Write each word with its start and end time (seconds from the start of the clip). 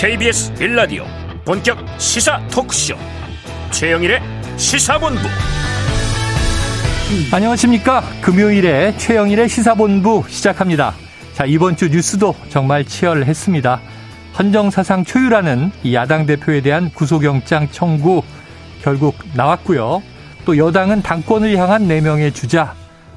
KBS 0.00 0.54
빌라디오 0.54 1.04
본격 1.44 1.76
시사 1.98 2.40
토크쇼. 2.48 2.94
최영일의 3.70 4.22
시사본부. 4.56 5.20
안녕하십니까? 7.30 8.02
금요일에 8.22 8.96
최영일의 8.96 9.50
시사본부 9.50 10.24
시작합니다. 10.26 10.94
자 11.34 11.44
이번 11.44 11.76
주 11.76 11.90
뉴스도 11.90 12.34
정말 12.48 12.86
치열했습니다. 12.86 13.80
헌정사상 14.38 15.04
초유라는 15.04 15.70
야당 15.92 16.24
대표에 16.24 16.62
대한 16.62 16.88
구속영장 16.94 17.68
청구 17.70 18.22
결국 18.80 19.16
나왔고요. 19.34 20.02
또 20.46 20.56
여당은 20.56 21.02
당권을 21.02 21.58
향한 21.58 21.86
4명의 21.86 22.34
주자 22.34 22.72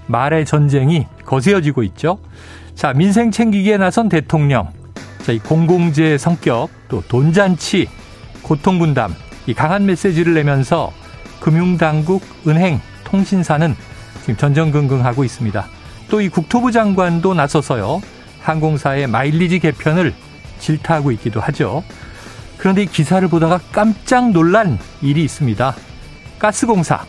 말의 0.07 0.45
전쟁이 0.45 1.07
거세어지고 1.23 1.83
있죠. 1.83 2.19
자 2.75 2.91
민생 2.91 3.31
챙기기에 3.31 3.77
나선 3.77 4.09
대통령 4.09 4.82
자, 5.23 5.31
이 5.31 5.39
공공재 5.39 6.17
성격, 6.17 6.69
또 6.89 7.01
돈잔치, 7.07 7.87
고통분담, 8.41 9.15
이 9.47 9.53
강한 9.53 9.85
메시지를 9.85 10.33
내면서 10.33 10.91
금융당국, 11.39 12.21
은행, 12.45 12.81
통신사는 13.05 13.73
지금 14.21 14.37
전전긍긍하고 14.37 15.23
있습니다. 15.23 15.65
또 16.09 16.21
이 16.21 16.27
국토부 16.29 16.71
장관도 16.71 17.33
나서서요, 17.33 18.01
항공사의 18.41 19.07
마일리지 19.07 19.59
개편을 19.59 20.13
질타하고 20.59 21.11
있기도 21.13 21.39
하죠. 21.39 21.83
그런데 22.57 22.83
이 22.83 22.85
기사를 22.85 23.25
보다가 23.27 23.59
깜짝 23.71 24.31
놀란 24.31 24.77
일이 25.01 25.23
있습니다. 25.23 25.73
가스공사, 26.37 27.05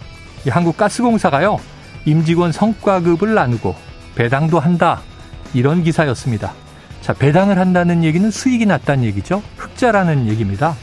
이 0.47 0.51
한국가스공사가요, 0.51 1.59
임직원 2.05 2.53
성과급을 2.53 3.35
나누고 3.35 3.75
배당도 4.15 4.61
한다. 4.61 5.01
이런 5.53 5.83
기사였습니다. 5.83 6.53
자, 7.05 7.13
배당을 7.13 7.59
한다는 7.59 8.03
얘기는 8.03 8.31
수익이 8.31 8.65
났다는 8.65 9.05
얘기죠. 9.05 9.43
흑자라는 9.59 10.27
얘기입니다. 10.27 10.75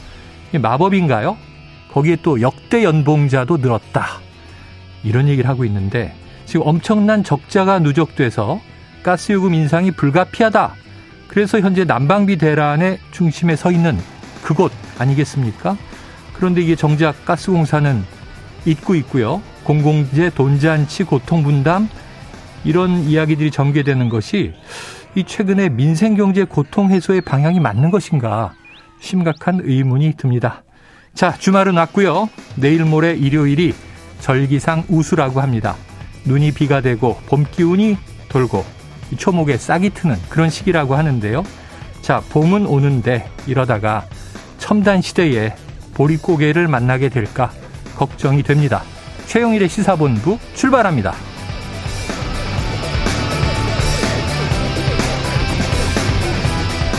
마법인가요? 0.52 1.36
거기에 1.92 2.18
또 2.22 2.40
역대 2.40 2.84
연봉자도 2.84 3.56
늘었다. 3.56 4.20
이런 5.02 5.26
얘기를 5.26 5.50
하고 5.50 5.64
있는데 5.64 6.14
지금 6.46 6.64
엄청난 6.64 7.24
적자가 7.24 7.80
누적돼서 7.80 8.60
가스요금 9.02 9.52
인상이 9.52 9.90
불가피하다. 9.90 10.74
그래서 11.26 11.58
현재 11.58 11.82
난방비 11.82 12.38
대란의 12.38 13.00
중심에 13.10 13.56
서 13.56 13.72
있는 13.72 13.98
그곳 14.44 14.70
아니겠습니까? 14.98 15.76
그런데 16.34 16.60
이게 16.60 16.76
정작 16.76 17.24
가스공사는 17.24 18.00
잊고 18.64 18.94
있고요. 18.94 19.42
공공재 19.64 20.30
돈잔치 20.30 21.02
고통분담 21.02 21.88
이런 22.62 23.02
이야기들이 23.02 23.50
전개되는 23.50 24.08
것이 24.08 24.52
이 25.14 25.24
최근에 25.24 25.68
민생경제 25.68 26.44
고통 26.44 26.90
해소의 26.90 27.20
방향이 27.20 27.60
맞는 27.60 27.90
것인가 27.90 28.54
심각한 29.00 29.60
의문이 29.62 30.14
듭니다. 30.16 30.62
자, 31.14 31.32
주말은 31.32 31.76
왔고요. 31.76 32.30
내일 32.56 32.84
모레 32.86 33.14
일요일이 33.14 33.74
절기상 34.20 34.84
우수라고 34.88 35.42
합니다. 35.42 35.76
눈이 36.24 36.52
비가 36.52 36.80
되고 36.80 37.18
봄 37.26 37.44
기운이 37.44 37.98
돌고 38.30 38.64
초목에 39.18 39.58
싹이 39.58 39.90
트는 39.90 40.16
그런 40.30 40.48
시기라고 40.48 40.94
하는데요. 40.94 41.44
자, 42.00 42.22
봄은 42.30 42.66
오는데 42.66 43.28
이러다가 43.46 44.06
첨단 44.56 45.02
시대에 45.02 45.54
보릿고개를 45.92 46.68
만나게 46.68 47.10
될까 47.10 47.52
걱정이 47.96 48.42
됩니다. 48.42 48.82
최영일의 49.26 49.68
시사본부 49.68 50.38
출발합니다. 50.54 51.31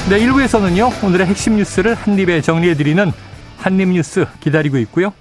네, 0.09 0.19
1부에서는요, 0.19 1.03
오늘의 1.05 1.27
핵심 1.27 1.55
뉴스를 1.55 1.95
한입에 1.95 2.41
정리해드리는 2.41 3.11
한입뉴스 3.57 4.25
기다리고 4.41 4.77
있고요. 4.79 5.13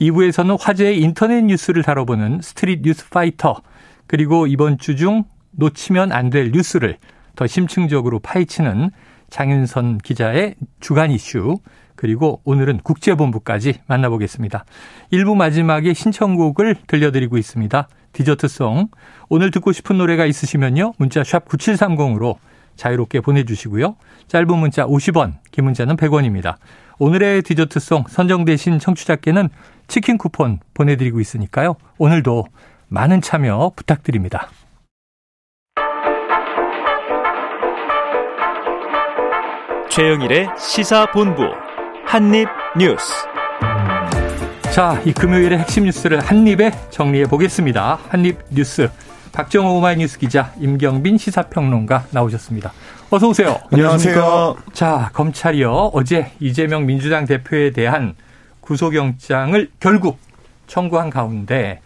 2부에서는 0.00 0.56
화제의 0.58 0.98
인터넷 1.00 1.42
뉴스를 1.42 1.82
다뤄보는 1.82 2.40
street 2.42 2.80
뉴스 2.82 3.08
파이터, 3.10 3.60
그리고 4.06 4.46
이번 4.46 4.78
주 4.78 4.96
중 4.96 5.24
놓치면 5.52 6.12
안 6.12 6.30
될 6.30 6.52
뉴스를 6.52 6.96
더 7.36 7.46
심층적으로 7.46 8.18
파헤치는 8.20 8.90
장윤선 9.28 9.98
기자의 9.98 10.54
주간 10.80 11.10
이슈, 11.10 11.58
그리고 11.94 12.40
오늘은 12.44 12.78
국제본부까지 12.82 13.80
만나보겠습니다. 13.86 14.64
1부 15.12 15.36
마지막에 15.36 15.92
신청곡을 15.92 16.76
들려드리고 16.86 17.36
있습니다. 17.36 17.88
디저트송. 18.14 18.88
오늘 19.28 19.50
듣고 19.50 19.72
싶은 19.72 19.98
노래가 19.98 20.24
있으시면요. 20.24 20.94
문자 20.96 21.22
샵 21.22 21.46
9730으로 21.46 22.36
자유롭게 22.80 23.20
보내주시고요. 23.20 23.96
짧은 24.28 24.58
문자 24.58 24.86
50원, 24.86 25.34
긴 25.50 25.64
문자는 25.64 25.96
100원입니다. 25.96 26.54
오늘의 26.98 27.42
디저트송 27.42 28.04
선정되신 28.08 28.78
청취자께는 28.78 29.50
치킨 29.86 30.16
쿠폰 30.16 30.60
보내드리고 30.72 31.20
있으니까요. 31.20 31.76
오늘도 31.98 32.46
많은 32.88 33.20
참여 33.20 33.72
부탁드립니다. 33.76 34.48
최영일의 39.90 40.48
시사본부 40.56 41.42
한입뉴스. 42.06 43.12
자, 44.72 45.02
이 45.04 45.12
금요일의 45.12 45.58
핵심 45.58 45.84
뉴스를 45.84 46.20
한입에 46.20 46.70
정리해 46.90 47.24
보겠습니다. 47.26 47.98
한입뉴스. 48.08 48.88
박정호 49.32 49.76
오마이뉴스 49.78 50.18
기자, 50.18 50.52
임경빈 50.58 51.18
시사평론가 51.18 52.06
나오셨습니다. 52.10 52.72
어서 53.10 53.28
오세요. 53.28 53.58
안녕하세요. 53.72 54.56
자, 54.72 55.10
검찰이요. 55.12 55.90
어제 55.92 56.32
이재명 56.40 56.86
민주당 56.86 57.24
대표에 57.26 57.70
대한 57.70 58.14
구속영장을 58.60 59.70
결국 59.80 60.18
청구한 60.70 61.10
가운데 61.10 61.80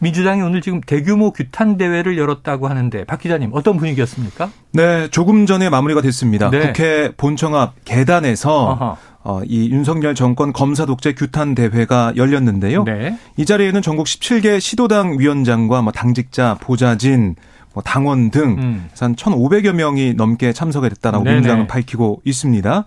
민주당이 0.00 0.42
오늘 0.42 0.60
지금 0.60 0.80
대규모 0.82 1.32
규탄 1.32 1.78
대회를 1.78 2.18
열었다고 2.18 2.68
하는데 2.68 3.04
박 3.04 3.18
기자님 3.18 3.50
어떤 3.52 3.78
분위기였습니까? 3.78 4.50
네, 4.72 5.08
조금 5.08 5.46
전에 5.46 5.70
마무리가 5.70 6.02
됐습니다. 6.02 6.50
네. 6.50 6.66
국회 6.66 7.12
본청 7.16 7.56
앞 7.56 7.74
계단에서 7.84 8.98
어, 9.24 9.40
이 9.44 9.70
윤석열 9.70 10.14
정권 10.14 10.52
검사 10.52 10.84
독재 10.86 11.14
규탄 11.14 11.54
대회가 11.54 12.12
열렸는데요. 12.14 12.84
네. 12.84 13.18
이 13.36 13.44
자리에는 13.44 13.82
전국 13.82 14.06
17개 14.06 14.60
시도당 14.60 15.18
위원장과 15.18 15.82
뭐 15.82 15.90
당직자, 15.90 16.58
보좌진, 16.60 17.34
뭐 17.72 17.82
당원 17.82 18.30
등 18.30 18.56
음. 18.58 18.88
한 19.00 19.16
1,500여 19.16 19.72
명이 19.72 20.14
넘게 20.14 20.52
참석을 20.52 20.90
했다라고 20.92 21.24
네네. 21.24 21.36
민주당은 21.36 21.66
밝히고 21.66 22.20
있습니다. 22.24 22.84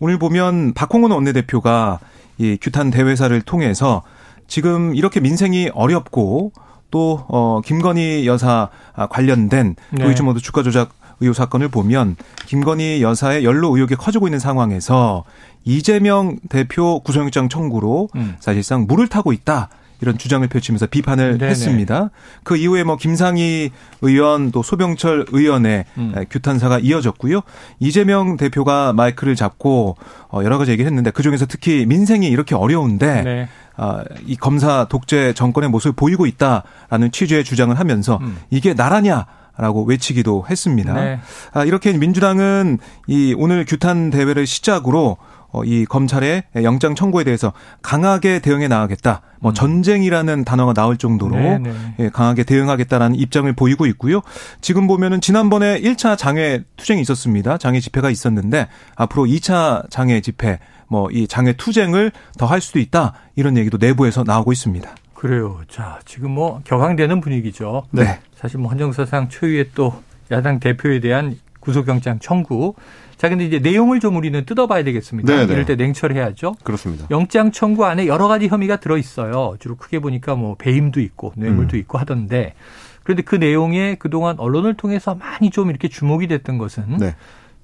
오늘 0.00 0.18
보면 0.18 0.74
박홍원 0.74 1.12
원내대표가 1.12 2.00
이 2.38 2.58
규탄 2.60 2.90
대회사를 2.90 3.42
통해서 3.42 4.02
지금 4.46 4.94
이렇게 4.94 5.20
민생이 5.20 5.70
어렵고 5.74 6.52
또 6.90 7.24
어, 7.28 7.60
김건희 7.64 8.26
여사 8.26 8.68
관련된 9.10 9.76
네. 9.90 10.04
도이치모드 10.04 10.40
주가 10.40 10.62
조작 10.62 10.90
의혹 11.20 11.34
사건을 11.34 11.68
보면 11.68 12.16
김건희 12.46 13.02
여사의 13.02 13.44
연루 13.44 13.74
의혹이 13.74 13.96
커지고 13.96 14.28
있는 14.28 14.38
상황에서 14.38 15.24
이재명 15.64 16.38
대표 16.48 17.00
구속영장 17.00 17.48
청구로 17.48 18.08
음. 18.14 18.36
사실상 18.38 18.86
물을 18.86 19.08
타고 19.08 19.32
있다. 19.32 19.68
이런 20.00 20.18
주장을 20.18 20.46
펼치면서 20.46 20.86
비판을 20.86 21.38
네네. 21.38 21.50
했습니다. 21.50 22.10
그 22.42 22.56
이후에 22.56 22.84
뭐 22.84 22.96
김상희 22.96 23.70
의원 24.02 24.50
또 24.50 24.62
소병철 24.62 25.26
의원의 25.30 25.84
음. 25.98 26.14
규탄사가 26.30 26.78
이어졌고요. 26.80 27.40
이재명 27.80 28.36
대표가 28.36 28.92
마이크를 28.92 29.36
잡고 29.36 29.96
어, 30.28 30.40
여러 30.44 30.58
가지 30.58 30.70
얘기를 30.70 30.88
했는데 30.88 31.10
그 31.10 31.22
중에서 31.22 31.46
특히 31.46 31.86
민생이 31.86 32.26
이렇게 32.26 32.54
어려운데 32.54 33.22
네. 33.22 33.48
아, 33.76 34.02
이 34.26 34.36
검사 34.36 34.86
독재 34.86 35.34
정권의 35.34 35.70
모습을 35.70 35.92
보이고 35.92 36.26
있다라는 36.26 37.10
취지의 37.12 37.44
주장을 37.44 37.78
하면서 37.78 38.18
음. 38.22 38.38
이게 38.50 38.74
나라냐 38.74 39.26
라고 39.58 39.84
외치기도 39.84 40.44
했습니다. 40.50 40.92
네. 40.92 41.18
아, 41.52 41.64
이렇게 41.64 41.92
민주당은 41.96 42.78
이 43.06 43.34
오늘 43.38 43.64
규탄 43.64 44.10
대회를 44.10 44.46
시작으로 44.46 45.16
어, 45.16 45.16
이 45.64 45.84
검찰의 45.86 46.44
영장 46.62 46.94
청구에 46.94 47.24
대해서 47.24 47.52
강하게 47.82 48.40
대응해 48.40 48.68
나가겠다. 48.68 49.22
뭐 49.40 49.52
음. 49.52 49.54
전쟁이라는 49.54 50.44
단어가 50.44 50.72
나올 50.72 50.96
정도로 50.96 51.34
네, 51.36 51.58
네. 51.58 51.72
예, 51.98 52.08
강하게 52.10 52.44
대응하겠다라는 52.44 53.16
입장을 53.16 53.50
보이고 53.54 53.86
있고요. 53.86 54.20
지금 54.60 54.86
보면은 54.86 55.20
지난번에 55.20 55.80
1차 55.80 56.18
장외 56.18 56.64
투쟁이 56.76 57.00
있었습니다. 57.02 57.58
장외 57.58 57.80
집회가 57.80 58.10
있었는데 58.10 58.68
앞으로 58.96 59.24
2차 59.24 59.88
장외 59.90 60.20
집회 60.20 60.58
뭐 60.88 61.08
이 61.10 61.26
장외 61.26 61.54
투쟁을 61.54 62.12
더 62.38 62.46
할 62.46 62.60
수도 62.60 62.78
있다. 62.78 63.12
이런 63.34 63.56
얘기도 63.56 63.76
내부에서 63.78 64.22
나오고 64.24 64.52
있습니다. 64.52 64.88
그래요. 65.14 65.60
자, 65.68 65.98
지금 66.04 66.30
뭐 66.32 66.60
격앙되는 66.64 67.20
분위기죠. 67.20 67.84
네. 67.90 68.20
사실 68.36 68.58
뭐 68.60 68.70
헌정사상 68.70 69.28
초유의 69.28 69.70
또 69.74 70.02
야당 70.30 70.60
대표에 70.60 71.00
대한 71.00 71.38
구속영장 71.60 72.18
청구. 72.20 72.74
자, 73.16 73.28
근데 73.28 73.46
이제 73.46 73.58
내용을 73.58 74.00
좀 74.00 74.16
우리는 74.16 74.44
뜯어봐야 74.44 74.84
되겠습니다. 74.84 75.34
네네. 75.34 75.52
이럴 75.52 75.64
때 75.64 75.74
냉철해야죠. 75.74 76.56
그렇습니다. 76.62 77.06
영장 77.10 77.50
청구 77.50 77.86
안에 77.86 78.06
여러 78.06 78.28
가지 78.28 78.48
혐의가 78.48 78.76
들어 78.76 78.98
있어요. 78.98 79.56
주로 79.58 79.76
크게 79.76 80.00
보니까 80.00 80.34
뭐 80.34 80.54
배임도 80.56 81.00
있고 81.00 81.32
뇌물도 81.36 81.76
음. 81.76 81.80
있고 81.80 81.98
하던데 81.98 82.54
그런데 83.02 83.22
그 83.22 83.36
내용에 83.36 83.94
그동안 83.94 84.38
언론을 84.38 84.74
통해서 84.74 85.14
많이 85.14 85.50
좀 85.50 85.70
이렇게 85.70 85.88
주목이 85.88 86.26
됐던 86.26 86.58
것은 86.58 86.98
네. 86.98 87.14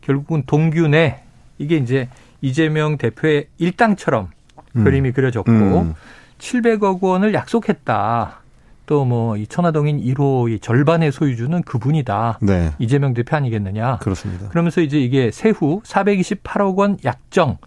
결국은 0.01 0.45
내 0.91 1.23
이게 1.59 1.77
이제 1.77 2.09
이재명 2.41 2.97
대표의 2.97 3.49
일당처럼 3.59 4.31
음. 4.77 4.85
그림이 4.85 5.13
그려졌고 5.13 5.51
음. 5.51 5.95
700억 6.39 7.01
원을 7.03 7.35
약속했다. 7.35 8.42
또 8.87 9.05
뭐 9.05 9.37
이 9.37 9.47
천화동인 9.47 10.01
1호 10.01 10.51
이 10.53 10.59
절반의 10.59 11.13
소유주는 11.13 11.63
그분이다. 11.63 12.39
네. 12.43 12.73
이재명 12.79 13.15
대표 13.15 13.37
아니겠느냐. 13.37 13.99
그렇습니다. 13.99 14.49
그러면서 14.49 14.81
이제 14.81 14.99
이게 14.99 15.31
세후 15.31 15.81
428억 15.85 16.77
원 16.77 16.99
약정 17.05 17.59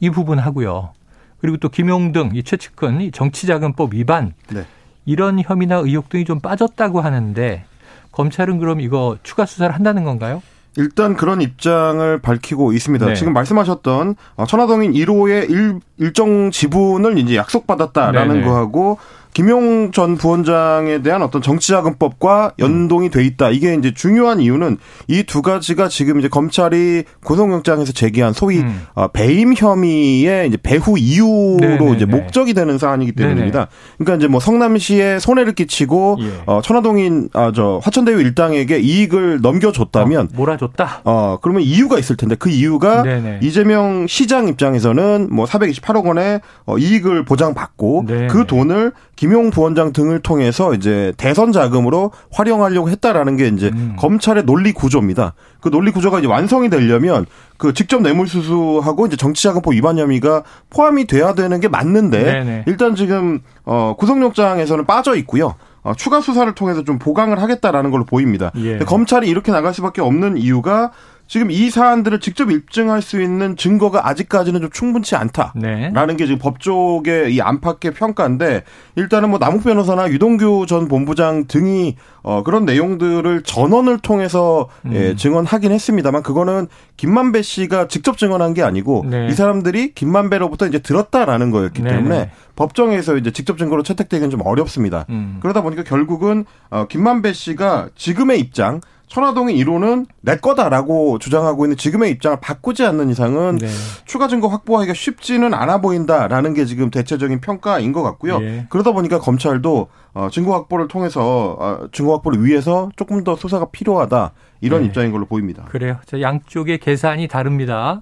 이 0.00 0.10
부분 0.10 0.38
하고요. 0.38 0.92
그리고 1.40 1.56
또 1.56 1.68
김용등 1.68 2.30
이 2.34 2.42
최측근 2.42 3.00
이 3.00 3.10
정치자금법 3.10 3.94
위반 3.94 4.32
네. 4.50 4.64
이런 5.04 5.40
혐의나 5.40 5.76
의혹 5.76 6.08
등이 6.08 6.24
좀 6.24 6.38
빠졌다고 6.40 7.00
하는데 7.00 7.64
검찰은 8.12 8.58
그럼 8.58 8.80
이거 8.80 9.16
추가 9.22 9.44
수사를 9.46 9.74
한다는 9.74 10.04
건가요? 10.04 10.42
일단 10.76 11.16
그런 11.16 11.42
입장을 11.42 12.18
밝히고 12.20 12.72
있습니다. 12.72 13.06
네. 13.06 13.14
지금 13.14 13.32
말씀하셨던 13.32 14.14
어, 14.36 14.46
천화동인 14.46 14.92
1호의 14.92 15.50
일, 15.50 15.80
일정 15.98 16.50
지분을 16.50 17.18
이제 17.18 17.36
약속받았다라는 17.36 18.34
네네. 18.36 18.46
거하고 18.46 18.98
김용 19.34 19.92
전 19.92 20.16
부원장에 20.16 21.00
대한 21.02 21.22
어떤 21.22 21.40
정치자금법과 21.40 22.52
연동이 22.58 23.08
돼 23.10 23.24
있다. 23.24 23.48
이게 23.50 23.74
이제 23.74 23.92
중요한 23.94 24.40
이유는 24.40 24.76
이 25.08 25.22
두 25.24 25.40
가지가 25.40 25.88
지금 25.88 26.18
이제 26.18 26.28
검찰이 26.28 27.04
고성영장에서 27.24 27.92
제기한 27.92 28.32
소위 28.34 28.58
음. 28.58 28.82
어, 28.94 29.08
배임 29.08 29.54
혐의의 29.56 30.48
이제 30.48 30.58
배후 30.62 30.98
이유로 30.98 31.56
네네네. 31.60 31.92
이제 31.92 32.04
목적이 32.04 32.52
되는 32.54 32.76
사안이기 32.76 33.12
때문입니다. 33.12 33.58
네네. 33.58 33.68
그러니까 33.98 34.16
이제 34.16 34.26
뭐 34.28 34.40
성남시에 34.40 35.18
손해를 35.20 35.54
끼치고 35.54 36.18
예. 36.20 36.30
어, 36.46 36.60
천화동인 36.62 37.28
아 37.32 37.50
저 37.54 37.80
화천대유 37.82 38.20
일당에게 38.20 38.78
이익을 38.80 39.40
넘겨줬다면 39.42 40.26
어, 40.26 40.28
몰아줬다. 40.34 41.02
어 41.04 41.38
그러면 41.42 41.62
이유가 41.62 41.98
있을 41.98 42.16
텐데 42.16 42.34
그 42.34 42.48
이유가 42.50 43.02
네네. 43.02 43.40
이재명 43.42 44.06
시장 44.06 44.48
입장에서는 44.48 45.28
뭐 45.30 45.44
428억 45.46 46.04
원의 46.06 46.40
어, 46.66 46.78
이익을 46.78 47.24
보장받고 47.24 48.04
네네. 48.08 48.26
그 48.28 48.46
돈을 48.46 48.92
김용 49.22 49.50
부원장 49.50 49.92
등을 49.92 50.18
통해서 50.18 50.74
이제 50.74 51.12
대선 51.16 51.52
자금으로 51.52 52.10
활용하려고 52.32 52.90
했다라는 52.90 53.36
게 53.36 53.46
이제 53.46 53.70
음. 53.72 53.94
검찰의 53.96 54.44
논리 54.44 54.72
구조입니다. 54.72 55.34
그 55.60 55.70
논리 55.70 55.92
구조가 55.92 56.18
이제 56.18 56.26
완성이 56.26 56.68
되려면 56.68 57.26
그 57.56 57.72
직접 57.72 58.02
뇌물수수하고 58.02 59.06
이제 59.06 59.16
정치자금법 59.16 59.74
위반 59.74 59.96
혐의가 59.96 60.42
포함이 60.70 61.06
돼야 61.06 61.34
되는 61.34 61.60
게 61.60 61.68
맞는데 61.68 62.20
네네. 62.20 62.64
일단 62.66 62.96
지금 62.96 63.38
어 63.64 63.94
구속영장에서는 63.96 64.86
빠져 64.86 65.14
있고요. 65.14 65.54
어, 65.84 65.94
추가 65.94 66.20
수사를 66.20 66.52
통해서 66.54 66.82
좀 66.82 66.98
보강을 66.98 67.40
하겠다라는 67.40 67.92
걸로 67.92 68.04
보입니다. 68.04 68.50
예. 68.56 68.78
검찰이 68.78 69.28
이렇게 69.28 69.52
나갈 69.52 69.72
수밖에 69.72 70.00
없는 70.00 70.36
이유가 70.36 70.90
지금 71.32 71.50
이 71.50 71.70
사안들을 71.70 72.20
직접 72.20 72.50
입증할 72.50 73.00
수 73.00 73.22
있는 73.22 73.56
증거가 73.56 74.06
아직까지는 74.06 74.60
좀 74.60 74.70
충분치 74.70 75.16
않다라는 75.16 75.54
네. 75.62 76.16
게 76.18 76.26
지금 76.26 76.38
법조계 76.38 77.30
이 77.30 77.40
안팎의 77.40 77.94
평가인데 77.94 78.64
일단은 78.96 79.30
뭐 79.30 79.38
남욱 79.38 79.64
변호사나 79.64 80.10
유동규 80.10 80.66
전 80.68 80.88
본부장 80.88 81.46
등이 81.46 81.96
어 82.22 82.42
그런 82.42 82.66
내용들을 82.66 83.44
전원을 83.44 84.00
통해서 84.00 84.68
음. 84.84 84.92
예, 84.92 85.16
증언하긴 85.16 85.72
했습니다만 85.72 86.22
그거는 86.22 86.68
김만배 86.98 87.40
씨가 87.40 87.88
직접 87.88 88.18
증언한 88.18 88.52
게 88.52 88.62
아니고 88.62 89.06
네. 89.08 89.28
이 89.28 89.32
사람들이 89.32 89.94
김만배로부터 89.94 90.66
이제 90.66 90.80
들었다라는 90.80 91.50
거였기 91.50 91.80
네. 91.80 91.92
때문에 91.92 92.18
네. 92.18 92.30
법정에서 92.56 93.16
이제 93.16 93.30
직접 93.30 93.56
증거로 93.56 93.82
채택되기는 93.82 94.28
좀 94.28 94.42
어렵습니다. 94.44 95.06
음. 95.08 95.38
그러다 95.40 95.62
보니까 95.62 95.82
결국은 95.82 96.44
어 96.68 96.84
김만배 96.86 97.32
씨가 97.32 97.88
지금의 97.96 98.38
입장 98.38 98.82
천화동의 99.12 99.62
1호는 99.62 100.06
내 100.22 100.36
거다라고 100.36 101.18
주장하고 101.18 101.66
있는 101.66 101.76
지금의 101.76 102.10
입장을 102.12 102.38
바꾸지 102.40 102.82
않는 102.86 103.10
이상은 103.10 103.58
네. 103.58 103.68
추가 104.06 104.26
증거 104.26 104.48
확보하기가 104.48 104.94
쉽지는 104.94 105.52
않아 105.52 105.82
보인다라는 105.82 106.54
게 106.54 106.64
지금 106.64 106.90
대체적인 106.90 107.42
평가인 107.42 107.92
것 107.92 108.02
같고요. 108.02 108.40
예. 108.40 108.66
그러다 108.70 108.92
보니까 108.92 109.18
검찰도 109.18 109.88
어, 110.14 110.28
증거 110.32 110.54
확보를 110.54 110.88
통해서 110.88 111.58
어, 111.60 111.88
증거 111.92 112.14
확보를 112.14 112.42
위해서 112.42 112.88
조금 112.96 113.22
더 113.22 113.36
수사가 113.36 113.66
필요하다 113.66 114.32
이런 114.62 114.80
네. 114.80 114.86
입장인 114.86 115.12
걸로 115.12 115.26
보입니다. 115.26 115.64
그래요. 115.64 115.98
양쪽의 116.18 116.78
계산이 116.78 117.28
다릅니다. 117.28 118.00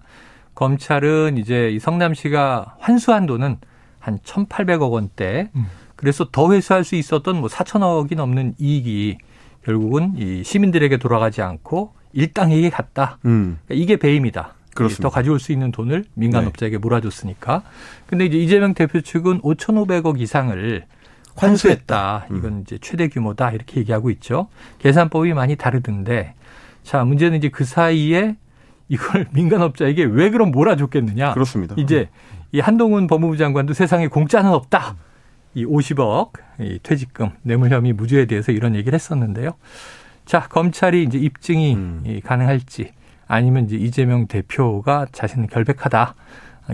검찰은 0.54 1.38
이제 1.38 1.70
이 1.70 1.80
성남시가 1.80 2.76
환수한 2.78 3.26
돈은 3.26 3.56
한 3.98 4.18
1,800억 4.20 4.92
원대. 4.92 5.50
음. 5.56 5.66
그래서 5.96 6.28
더 6.30 6.52
회수할 6.52 6.84
수 6.84 6.94
있었던 6.94 7.40
뭐 7.40 7.48
4천억이 7.48 8.14
넘는 8.14 8.54
이익이 8.58 9.18
결국은 9.64 10.14
이 10.16 10.42
시민들에게 10.44 10.96
돌아가지 10.96 11.42
않고 11.42 11.92
일당에게 12.12 12.70
갔다. 12.70 13.18
음. 13.24 13.58
그러니까 13.66 13.82
이게 13.82 13.96
배임이다. 13.96 14.54
그렇습니다. 14.74 15.02
더 15.02 15.10
가져올 15.10 15.40
수 15.40 15.52
있는 15.52 15.72
돈을 15.72 16.04
민간업자에게 16.14 16.76
네. 16.76 16.80
몰아줬으니까. 16.80 17.62
근데 18.06 18.26
이제 18.26 18.38
이재명 18.38 18.74
대표 18.74 19.00
측은 19.00 19.42
5,500억 19.42 20.20
이상을 20.20 20.84
환수했다. 21.36 22.26
음. 22.30 22.36
이건 22.36 22.60
이제 22.62 22.78
최대 22.80 23.08
규모다. 23.08 23.50
이렇게 23.50 23.80
얘기하고 23.80 24.10
있죠. 24.10 24.48
계산법이 24.78 25.34
많이 25.34 25.56
다르던데. 25.56 26.34
자, 26.82 27.04
문제는 27.04 27.38
이제 27.38 27.48
그 27.48 27.64
사이에 27.64 28.36
이걸 28.88 29.26
민간업자에게 29.32 30.04
왜 30.04 30.30
그럼 30.30 30.50
몰아줬겠느냐. 30.50 31.34
그렇습니다. 31.34 31.74
이제 31.78 32.08
이 32.52 32.60
한동훈 32.60 33.06
법무부 33.06 33.36
장관도 33.36 33.74
세상에 33.74 34.08
공짜는 34.08 34.50
없다. 34.50 34.96
이 35.54 35.64
50억 35.64 36.32
이 36.60 36.78
퇴직금 36.82 37.30
뇌물 37.42 37.70
혐의 37.70 37.92
무죄에 37.92 38.26
대해서 38.26 38.52
이런 38.52 38.74
얘기를 38.74 38.94
했었는데요. 38.94 39.52
자, 40.24 40.46
검찰이 40.48 41.02
이제 41.02 41.18
입증이 41.18 41.74
음. 41.74 42.20
가능할지 42.24 42.92
아니면 43.26 43.64
이제 43.64 43.76
이재명 43.76 44.26
대표가 44.26 45.06
자신은 45.12 45.48
결백하다. 45.48 46.14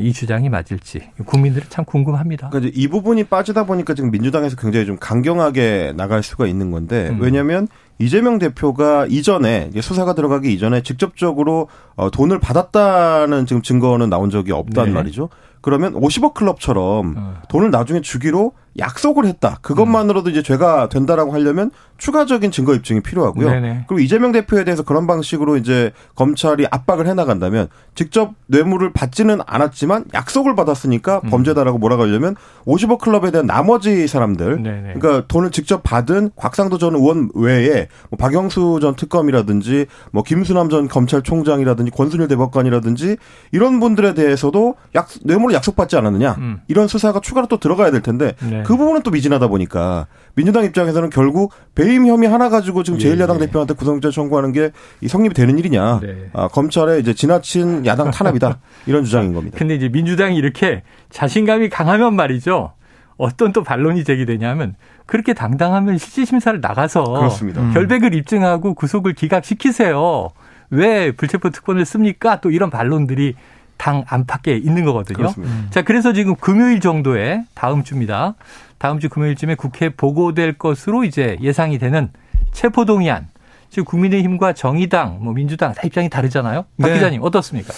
이 0.01 0.13
주장이 0.13 0.51
맞을지 0.51 1.11
국민들은 1.25 1.69
참 1.71 1.85
궁금합니다. 1.85 2.51
그러니까 2.51 2.73
이 2.75 2.89
부분이 2.89 3.25
빠지다 3.25 3.65
보니까 3.65 3.95
지금 3.95 4.11
민주당에서 4.11 4.57
굉장히 4.57 4.85
좀 4.85 4.99
강경하게 4.99 5.95
나갈 5.97 6.23
수가 6.23 6.47
있는 6.47 6.71
건데 6.71 7.09
음. 7.11 7.19
왜냐하면 7.21 7.69
이재명 7.99 8.39
대표가 8.39 9.07
이전에 9.09 9.71
수사가 9.81 10.15
들어가기 10.15 10.53
이전에 10.53 10.83
직접적으로 10.83 11.69
어, 11.95 12.11
돈을 12.11 12.39
받았다는 12.41 13.47
지금 13.47 13.63
증거는 13.63 14.11
나온 14.11 14.31
적이 14.31 14.53
없단 14.53 14.87
네. 14.87 14.93
말이죠. 14.93 15.29
그러면 15.67 15.95
50억 15.95 16.35
클럽처럼 16.35 17.15
어. 17.17 17.35
돈을 17.49 17.73
나중에 17.73 18.01
주기로 18.01 18.53
약속을 18.79 19.25
했다. 19.27 19.59
그것만으로도 19.63 20.31
이제 20.31 20.43
죄가 20.43 20.89
된다라고 20.89 21.33
하려면 21.33 21.71
추가적인 21.97 22.51
증거 22.51 22.75
입증이 22.75 23.01
필요하고요. 23.01 23.51
네네. 23.51 23.85
그리고 23.89 24.01
이재명 24.01 24.33
대표에 24.33 24.65
대해서 24.65 24.83
그런 24.83 25.07
방식으로 25.07 25.57
이제 25.57 25.93
검찰이 26.15 26.67
압박을 26.71 27.07
해 27.07 27.15
나간다면 27.15 27.69
직접 27.95 28.35
뇌물을 28.47 28.93
받지는 28.93 29.41
않았지만 29.47 30.05
약속을 30.15 30.55
받았으니까 30.55 31.23
음. 31.25 31.31
범죄다라고 31.31 31.79
몰아가려면 31.79 32.37
50억 32.67 33.01
클럽에 33.01 33.31
대한 33.31 33.47
나머지 33.47 34.07
사람들 34.07 34.63
네네. 34.63 34.95
그러니까 34.95 35.27
돈을 35.27 35.51
직접 35.51 35.83
받은 35.83 36.31
곽상도 36.37 36.79
전 36.79 36.95
의원 36.95 37.31
외에 37.35 37.86
뭐 38.11 38.17
박영수 38.19 38.79
전 38.81 38.97
특검이라든지 38.97 39.87
뭐 40.13 40.23
김수남 40.23 40.69
전 40.69 40.89
검찰총장이라든지 40.89 41.91
권순일 41.91 42.29
대법관이라든지 42.29 43.17
이런 43.53 43.81
분들에 43.81 44.15
대해서도 44.15 44.75
약 44.95 45.09
뇌물을 45.25 45.55
약속받지 45.55 45.97
않았느냐 45.97 46.37
음. 46.39 46.61
이런 46.69 46.89
수사가 46.89 47.21
추가로 47.21 47.47
또 47.49 47.59
들어가야 47.59 47.91
될 47.91 48.03
텐데 48.03 48.35
네. 48.49 48.63
그 48.65 48.77
부분은 48.77 49.03
또 49.03 49.11
미진하다 49.11 49.49
보니까 49.49 50.07
민주당 50.35 50.65
입장에서는 50.65 51.11
결국 51.11 51.53
배임 51.75 52.07
혐의 52.07 52.29
하나 52.29 52.49
가지고 52.49 52.83
지금 52.83 52.99
제1야당 52.99 53.37
예. 53.37 53.47
대표한테 53.47 53.75
구속영장 53.75 54.11
청구하는 54.11 54.53
게 54.53 54.71
이 55.01 55.09
성립이 55.09 55.35
되는 55.35 55.59
일이냐. 55.59 56.01
네. 56.01 56.31
아, 56.33 56.49
검찰의 56.49 57.01
이제 57.01 57.15
지나친 57.15 57.85
야당 57.87 58.11
탄압이다. 58.11 58.59
이런 58.87 59.05
주장인 59.05 59.35
겁니다. 59.35 59.57
근데 59.59 59.75
이제 59.75 59.89
민주당이 59.89 60.37
이렇게 60.37 60.83
자신감이 61.11 61.69
강하면 61.69 62.15
말이죠. 62.15 62.73
어떤 63.19 63.53
또 63.53 63.63
반론이 63.63 64.05
제기되냐면 64.05 64.75
그렇게 65.07 65.33
당당하면 65.33 65.99
실질심사를 65.99 66.61
나가서 66.61 67.05
그렇습니다. 67.05 67.63
음. 67.63 67.73
결백을 67.73 68.15
입증하고 68.15 68.75
구속을 68.75 69.15
기각시키세요. 69.15 70.31
왜 70.71 71.13
불체포 71.13 71.51
특권을 71.51 71.85
씁니까? 71.85 72.41
또 72.41 72.51
이런 72.51 72.71
반론들이 72.71 73.35
당 73.77 74.05
안팎에 74.09 74.57
있는 74.57 74.85
거거든요. 74.85 75.17
그렇습니다. 75.17 75.53
음. 75.53 75.67
자, 75.71 75.83
그래서 75.83 76.13
지금 76.13 76.35
금요일 76.35 76.81
정도에 76.81 77.45
다음 77.55 77.85
주입니다. 77.85 78.35
다음 78.79 78.99
주 79.01 79.09
금요일쯤에 79.09 79.55
국회에 79.55 79.91
보고될 79.91 80.55
것으로 80.55 81.05
이제 81.05 81.37
예상이 81.41 81.79
되는 81.79 82.11
체포동의안. 82.53 83.29
지금 83.69 83.85
국민의힘과 83.85 84.55
정의당, 84.55 85.19
뭐 85.21 85.35
민주당 85.35 85.75
다 85.75 85.83
입장이 85.85 86.09
다르잖아요. 86.09 86.65
박 86.81 86.89
네. 86.89 86.95
기자님 86.95 87.23
어떻습니까? 87.23 87.73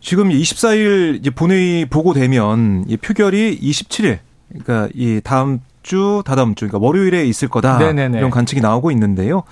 지금 0.00 0.28
24일 0.30 1.16
이제 1.16 1.30
본회의 1.30 1.86
보고되면 1.86 2.84
이 2.88 2.96
표결이 2.96 3.58
27일, 3.60 4.18
그러니까 4.50 4.88
이 4.94 5.20
다음 5.22 5.60
주, 5.82 6.22
다다음 6.26 6.54
주, 6.54 6.66
그러니까 6.66 6.86
월요일에 6.86 7.24
있을 7.24 7.48
거다 7.48 7.78
네네네. 7.78 8.18
이런 8.18 8.30
관측이 8.30 8.60
나오고 8.60 8.90
있는데요. 8.90 9.44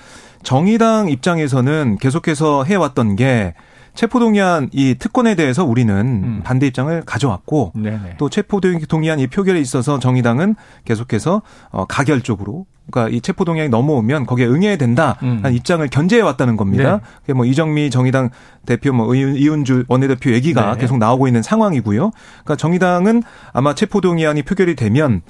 정의당 0.43 1.09
입장에서는 1.09 1.99
계속해서 1.99 2.65
해왔던 2.65 3.17
게 3.17 3.55
체포동의안 3.99 4.69
이 4.71 4.95
특권에 4.95 5.35
대해서 5.35 5.65
우리는 5.65 5.93
음. 5.93 6.41
반대 6.45 6.69
입장을 6.69 7.03
가져왔고 7.05 7.73
네네. 7.75 8.15
또 8.17 8.31
체포동의안 8.31 9.19
이 9.19 9.27
표결에 9.27 9.59
있어서 9.59 9.99
정의당은 9.99 10.55
계속해서 10.85 11.43
어, 11.71 11.85
가결 11.87 12.21
쪽으로 12.21 12.67
그러니까 12.93 13.15
이 13.15 13.21
체포 13.21 13.45
동향이 13.45 13.69
넘어오면 13.69 14.27
거기에 14.27 14.47
응해야 14.47 14.77
된다라는 14.77 15.45
음. 15.45 15.53
입장을 15.53 15.87
견제해 15.89 16.23
왔다는 16.23 16.57
겁니다. 16.57 17.01
네. 17.27 17.35
뭐 17.35 17.45
이정미 17.45 17.91
정의당 17.91 18.31
대표 18.67 18.93
뭐 18.93 19.13
이은주 19.17 19.87
원내대표 19.89 20.31
얘기가 20.31 20.75
네. 20.75 20.81
계속 20.81 20.99
나오고 20.99 21.27
있는 21.27 21.43
상황이고요. 21.43 22.13
그러니까 22.45 22.55
정의당은 22.55 23.25
아마 23.53 23.75
체포 23.75 24.01
동의안이 24.01 24.43
표결이 24.43 24.77
되면 24.77 25.23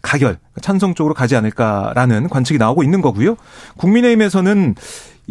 가결 0.00 0.38
찬성 0.60 0.94
쪽으로 0.94 1.12
가지 1.12 1.34
않을까라는 1.34 2.28
관측이 2.28 2.58
나오고 2.58 2.84
있는 2.84 3.02
거고요. 3.02 3.34
국민의힘에서는 3.78 4.76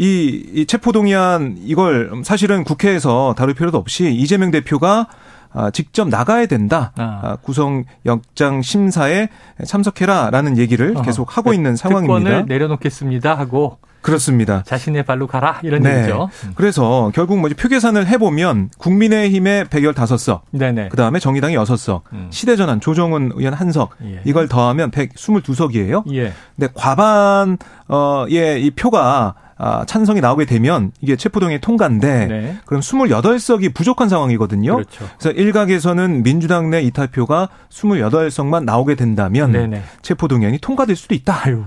이, 0.02 0.44
이 0.56 0.66
체포 0.66 0.92
동의안 0.92 1.58
이걸 1.64 2.12
사실은 2.24 2.64
국회에서 2.64 3.36
다룰 3.38 3.54
필요도 3.54 3.78
없이 3.78 4.12
이재명 4.12 4.50
대표가 4.50 5.08
아, 5.54 5.70
직접 5.70 6.10
나가야 6.10 6.48
된다. 6.48 6.92
아. 6.98 7.20
아. 7.22 7.36
구성 7.36 7.84
영장 8.08 8.64
심사에 8.64 9.30
참석해라라는 9.64 10.58
얘기를 10.58 10.96
계속 11.04 11.38
하고 11.38 11.52
그 11.52 11.56
있는 11.56 11.76
상황입니다. 11.76 12.30
특권을 12.30 12.46
내려놓겠습니다 12.48 13.36
하고 13.36 13.78
그렇습니다. 14.02 14.64
자신의 14.64 15.04
발로 15.04 15.28
가라 15.28 15.60
이런 15.62 15.84
네. 15.84 16.00
얘기죠. 16.00 16.30
음. 16.46 16.54
그래서 16.56 17.12
결국 17.14 17.38
뭐지 17.40 17.54
표 17.54 17.68
계산을 17.68 18.08
해보면 18.08 18.70
국민의힘의 18.80 19.66
115석, 19.66 20.42
네네. 20.50 20.90
그 20.90 20.98
다음에 20.98 21.20
정의당이 21.20 21.56
6석, 21.56 22.02
음. 22.14 22.28
시대전환 22.32 22.82
조정은 22.82 23.34
의원 23.36 23.54
한석 23.54 23.92
예. 24.04 24.22
이걸 24.26 24.48
더하면 24.48 24.90
122석이에요. 24.90 26.12
예. 26.16 26.34
근데 26.56 26.72
과반의 26.74 28.64
이 28.64 28.72
표가 28.72 29.36
아, 29.64 29.86
찬성이 29.86 30.22
나오게 30.22 30.46
되면 30.46 30.92
이게 31.02 31.16
체포동의 31.16 31.62
통과인데 31.62 32.26
네. 32.26 32.58
그럼 32.66 32.82
28석이 32.82 33.76
부족한 33.76 34.10
상황이거든요. 34.10 34.74
그렇죠. 34.74 35.08
그래서 35.20 35.38
일각에서는 35.40 36.24
민주당 36.24 36.72
내 36.72 36.82
이탈표가 36.82 37.50
28석만 37.70 38.64
나오게 38.64 38.96
된다면 38.96 39.52
네 39.52 39.68
네. 39.68 39.84
체포동의안이 40.02 40.58
통과될 40.58 40.96
수도 40.96 41.14
있다. 41.14 41.46
아유. 41.46 41.64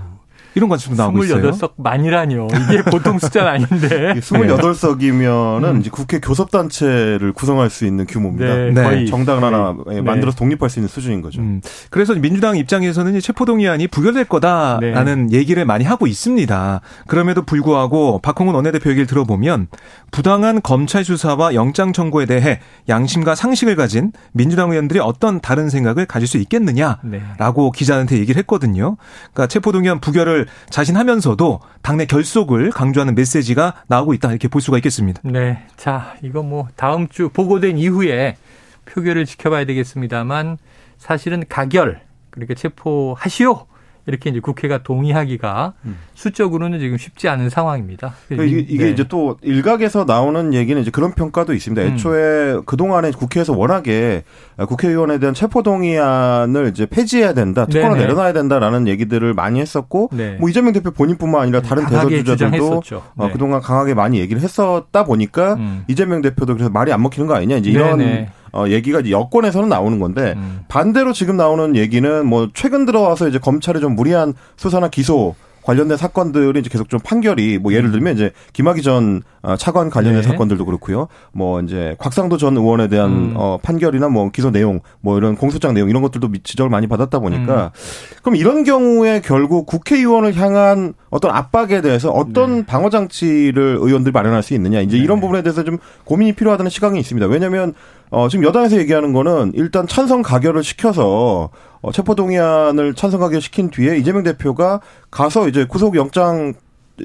이런 0.55 0.69
관측도 0.69 0.95
나오고 0.95 1.23
있어요. 1.25 1.51
28석 1.51 1.73
만이라뇨. 1.77 2.47
이게 2.47 2.81
보통 2.83 3.19
숫자는 3.19 3.51
아닌데. 3.51 4.13
28석이면은 4.19 5.73
네. 5.73 5.79
이제 5.81 5.89
국회 5.89 6.19
교섭단체를 6.19 7.33
구성할 7.33 7.69
수 7.69 7.85
있는 7.85 8.05
규모입니다. 8.05 8.55
네, 8.55 8.71
네. 8.71 8.83
거의 8.83 9.05
정당을 9.05 9.43
하나 9.43 9.75
네. 9.87 10.01
만들어서 10.01 10.37
독립할 10.37 10.69
수 10.69 10.79
있는 10.79 10.87
수준인 10.87 11.21
거죠. 11.21 11.41
음. 11.41 11.61
그래서 11.89 12.13
민주당 12.13 12.55
입장에서는 12.55 13.19
체포동의안이 13.19 13.87
부결될 13.87 14.25
거다라는 14.25 15.27
네. 15.27 15.37
얘기를 15.37 15.65
많이 15.65 15.83
하고 15.83 16.07
있습니다. 16.07 16.81
그럼에도 17.07 17.41
불구하고 17.41 18.19
박홍훈 18.19 18.55
원내대표 18.55 18.89
얘기를 18.89 19.07
들어보면 19.07 19.67
부당한 20.11 20.61
검찰 20.61 21.03
수사와 21.03 21.53
영장 21.53 21.91
청구에 21.91 22.25
대해 22.25 22.59
양심과 22.87 23.35
상식을 23.35 23.75
가진 23.75 24.13
민주당 24.31 24.71
의원들이 24.71 24.99
어떤 24.99 25.41
다른 25.41 25.69
생각을 25.69 26.05
가질 26.05 26.27
수 26.27 26.37
있겠느냐라고 26.37 27.71
기자한테 27.71 28.17
얘기를 28.19 28.39
했거든요. 28.39 28.95
그러니까 29.33 29.47
체포동의안 29.47 29.99
부결을 29.99 30.44
자신하면서도 30.69 31.59
당내 31.81 32.05
결속을 32.05 32.71
강조하는 32.71 33.15
메시지가 33.15 33.83
나오고 33.87 34.13
있다 34.13 34.29
이렇게 34.29 34.47
볼 34.47 34.61
수가 34.61 34.77
있겠습니다. 34.77 35.21
네. 35.23 35.65
자, 35.77 36.15
이거 36.21 36.43
뭐 36.43 36.67
다음 36.75 37.07
주 37.07 37.29
보고된 37.29 37.77
이후에 37.77 38.37
표결을 38.85 39.25
지켜봐야 39.25 39.65
되겠습니다만 39.65 40.57
사실은 40.97 41.43
가결 41.49 42.01
그러니까 42.29 42.53
체포하시오 42.53 43.67
이렇게 44.07 44.29
이제 44.29 44.39
국회가 44.39 44.83
동의하기가 44.83 45.73
음. 45.85 45.97
수적으로는 46.13 46.79
지금 46.79 46.97
쉽지 46.97 47.27
않은 47.27 47.49
상황입니다. 47.49 48.13
그러니까 48.27 48.45
이게, 48.45 48.73
이게 48.73 48.83
네. 48.85 48.91
이제 48.91 49.03
또 49.07 49.37
일각에서 49.41 50.05
나오는 50.05 50.53
얘기는 50.53 50.79
이제 50.79 50.91
그런 50.91 51.13
평가도 51.13 51.53
있습니다. 51.53 51.81
음. 51.81 51.93
애초에 51.93 52.53
음. 52.53 52.61
그 52.65 52.77
동안에 52.77 53.11
국회에서 53.11 53.53
워낙에 53.53 54.23
국회의원에 54.67 55.17
대한 55.17 55.33
체포동의안을 55.33 56.69
이제 56.69 56.85
폐지해야 56.85 57.33
된다, 57.33 57.65
특권을 57.65 57.95
네네. 57.95 58.01
내려놔야 58.01 58.33
된다라는 58.33 58.87
얘기들을 58.87 59.33
많이 59.33 59.59
했었고, 59.59 60.09
네. 60.13 60.37
뭐 60.39 60.49
이재명 60.49 60.73
대표 60.73 60.91
본인뿐만 60.91 61.41
아니라 61.41 61.61
다른 61.61 61.85
대선 61.87 62.09
주자들도 62.09 62.81
어, 63.15 63.25
네. 63.25 63.31
그동안 63.31 63.61
강하게 63.61 63.93
많이 63.93 64.19
얘기를 64.19 64.41
했었다 64.41 65.03
보니까 65.03 65.55
음. 65.55 65.83
이재명 65.87 66.21
대표도 66.21 66.53
그래서 66.53 66.69
말이 66.69 66.93
안 66.93 67.01
먹히는 67.01 67.27
거 67.27 67.35
아니냐 67.35 67.57
이제 67.57 67.71
이런. 67.71 67.97
네네. 67.97 68.29
어, 68.55 68.67
얘기가 68.69 69.09
여권에서는 69.09 69.67
나오는 69.67 69.99
건데 69.99 70.33
음. 70.37 70.61
반대로 70.69 71.11
지금 71.13 71.35
나오는 71.35 71.75
얘기는 71.75 72.25
뭐 72.25 72.49
최근 72.53 72.85
들어와서 72.85 73.27
이제 73.27 73.37
검찰이 73.37 73.81
좀 73.81 73.95
무리한 73.95 74.33
수사나 74.55 74.87
기소 74.87 75.35
관련된 75.65 75.97
사건들이 75.97 76.59
이제 76.59 76.69
계속 76.69 76.89
좀 76.89 76.99
판결이 76.99 77.57
뭐 77.57 77.73
예를 77.73 77.91
들면 77.91 78.13
이제 78.13 78.31
김학의 78.53 78.83
전 78.83 79.23
어, 79.41 79.55
차관 79.55 79.89
관련된 79.89 80.21
네. 80.21 80.27
사건들도 80.27 80.63
그렇고요. 80.63 81.07
뭐 81.31 81.59
이제 81.61 81.95
곽상도 81.97 82.37
전 82.37 82.55
의원에 82.55 82.87
대한 82.87 83.09
음. 83.09 83.33
어 83.35 83.57
판결이나 83.61 84.09
뭐 84.09 84.29
기소 84.29 84.51
내용 84.51 84.79
뭐 85.01 85.17
이런 85.17 85.35
공소장 85.35 85.73
내용 85.73 85.89
이런 85.89 86.03
것들도 86.03 86.29
지적을 86.43 86.69
많이 86.69 86.85
받았다 86.87 87.17
보니까 87.17 87.71
음. 87.73 88.19
그럼 88.21 88.35
이런 88.35 88.63
경우에 88.63 89.21
결국 89.21 89.65
국회의원을 89.65 90.35
향한 90.35 90.93
어떤 91.09 91.31
압박에 91.31 91.81
대해서 91.81 92.11
어떤 92.11 92.57
네. 92.57 92.65
방어 92.65 92.91
장치를 92.91 93.77
의원들이 93.81 94.11
마련할 94.11 94.43
수 94.43 94.53
있느냐 94.53 94.81
이제 94.81 94.97
네. 94.97 95.03
이런 95.03 95.19
부분에 95.19 95.41
대해서 95.41 95.63
좀 95.63 95.79
고민이 96.03 96.33
필요하다는 96.33 96.69
시각이 96.69 96.99
있습니다. 96.99 97.25
왜냐하면 97.27 97.73
어, 98.11 98.29
지금 98.29 98.45
여당에서 98.45 98.77
얘기하는 98.77 99.13
거는 99.13 99.53
일단 99.55 99.87
찬성 99.87 100.21
가결을 100.21 100.63
시켜서 100.63 101.49
어, 101.85 101.91
체포동의안을 101.91 102.95
찬성 102.95 103.19
가결시킨 103.19 103.69
뒤에 103.69 103.97
이재명 103.97 104.23
대표가 104.23 104.81
가서 105.11 105.47
이제 105.47 105.65
구속영장 105.65 106.55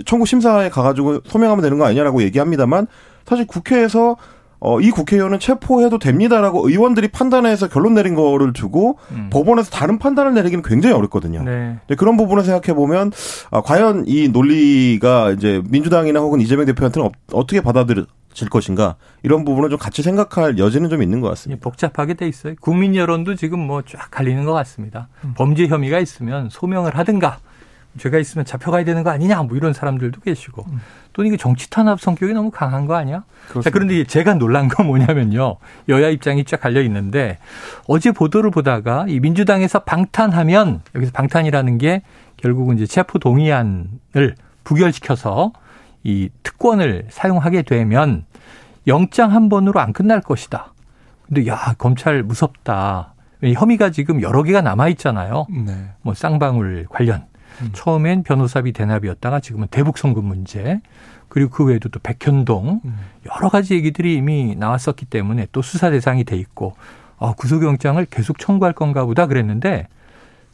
청구 0.06 0.24
심사에 0.24 0.70
가가지고 0.70 1.20
소명하면 1.26 1.62
되는 1.62 1.76
거 1.76 1.84
아니냐라고 1.84 2.22
얘기합니다만 2.22 2.86
사실 3.26 3.46
국회에서 3.46 4.16
어, 4.58 4.80
이 4.80 4.90
국회의원은 4.90 5.38
체포해도 5.38 5.98
됩니다라고 5.98 6.66
의원들이 6.66 7.08
판단해서 7.08 7.68
결론 7.68 7.92
내린 7.92 8.14
거를 8.14 8.54
두고 8.54 8.98
음. 9.10 9.28
법원에서 9.30 9.70
다른 9.70 9.98
판단을 9.98 10.32
내리기는 10.32 10.62
굉장히 10.62 10.94
어렵거든요. 10.94 11.42
네. 11.42 11.76
그런 11.98 12.16
부분을 12.16 12.42
생각해 12.44 12.74
보면 12.74 13.12
아, 13.50 13.60
과연 13.60 14.04
이 14.06 14.28
논리가 14.28 15.32
이제 15.32 15.62
민주당이나 15.68 16.20
혹은 16.20 16.40
이재명 16.40 16.64
대표한테는 16.64 17.06
어, 17.06 17.10
어떻게 17.32 17.60
받아들여 17.60 18.04
질 18.32 18.48
것인가 18.48 18.96
이런 19.22 19.44
부분을 19.44 19.70
좀 19.70 19.78
같이 19.78 20.02
생각할 20.02 20.58
여지는 20.58 20.88
좀 20.88 21.02
있는 21.02 21.20
것 21.20 21.28
같습니다. 21.30 21.58
예, 21.58 21.60
복잡하게 21.60 22.14
돼 22.14 22.28
있어요. 22.28 22.54
국민 22.60 22.94
여론도 22.94 23.34
지금 23.34 23.58
뭐 23.60 23.82
쫙 23.82 24.10
갈리는 24.10 24.44
것 24.44 24.52
같습니다. 24.52 25.08
음. 25.24 25.34
범죄 25.36 25.66
혐의가 25.66 25.98
있으면 25.98 26.48
소명을 26.50 26.96
하든가 26.96 27.38
죄가 27.98 28.18
있으면 28.18 28.44
잡혀가야 28.44 28.84
되는 28.84 29.02
거 29.02 29.10
아니냐 29.10 29.42
뭐 29.42 29.56
이런 29.56 29.72
사람들도 29.72 30.20
계시고 30.20 30.64
음. 30.70 30.80
또는 31.12 31.28
이게 31.28 31.36
정치 31.36 31.68
탄압 31.70 32.00
성격이 32.00 32.32
너무 32.34 32.52
강한 32.52 32.86
거 32.86 32.94
아니야? 32.94 33.24
자, 33.64 33.70
그런데 33.70 34.04
제가 34.04 34.34
놀란 34.34 34.68
건 34.68 34.86
뭐냐면요. 34.86 35.56
여야 35.88 36.08
입장이 36.08 36.44
쫙 36.44 36.60
갈려 36.60 36.82
있는데 36.82 37.38
어제 37.88 38.12
보도를 38.12 38.52
보다가 38.52 39.06
이 39.08 39.18
민주당에서 39.18 39.80
방탄하면 39.80 40.82
여기서 40.94 41.10
방탄이라는 41.12 41.78
게 41.78 42.02
결국은 42.36 42.76
이제 42.76 42.86
체포 42.86 43.18
동의안을 43.18 44.36
부결시켜서 44.62 45.52
이 46.02 46.28
특권을 46.42 47.06
사용하게 47.10 47.62
되면 47.62 48.24
영장 48.86 49.32
한 49.32 49.48
번으로 49.48 49.80
안 49.80 49.92
끝날 49.92 50.20
것이다. 50.20 50.72
근데 51.26 51.46
야 51.46 51.74
검찰 51.78 52.22
무섭다. 52.22 53.14
혐의가 53.42 53.90
지금 53.90 54.20
여러 54.22 54.42
개가 54.42 54.60
남아 54.60 54.88
있잖아요. 54.90 55.46
네. 55.50 55.90
뭐 56.02 56.14
쌍방울 56.14 56.86
관련. 56.90 57.24
음. 57.62 57.70
처음엔 57.72 58.22
변호사비 58.22 58.72
대납이었다가 58.72 59.40
지금은 59.40 59.68
대북 59.70 59.98
송금 59.98 60.24
문제. 60.24 60.80
그리고 61.28 61.50
그 61.50 61.64
외에도 61.64 61.88
또 61.88 62.00
백현동 62.02 62.80
음. 62.84 62.98
여러 63.32 63.48
가지 63.48 63.74
얘기들이 63.74 64.16
이미 64.16 64.56
나왔었기 64.56 65.06
때문에 65.06 65.46
또 65.52 65.62
수사 65.62 65.90
대상이 65.90 66.24
돼 66.24 66.36
있고 66.36 66.74
아, 67.18 67.34
구속영장을 67.36 68.04
계속 68.06 68.38
청구할 68.38 68.72
건가 68.72 69.04
보다 69.04 69.26
그랬는데 69.26 69.86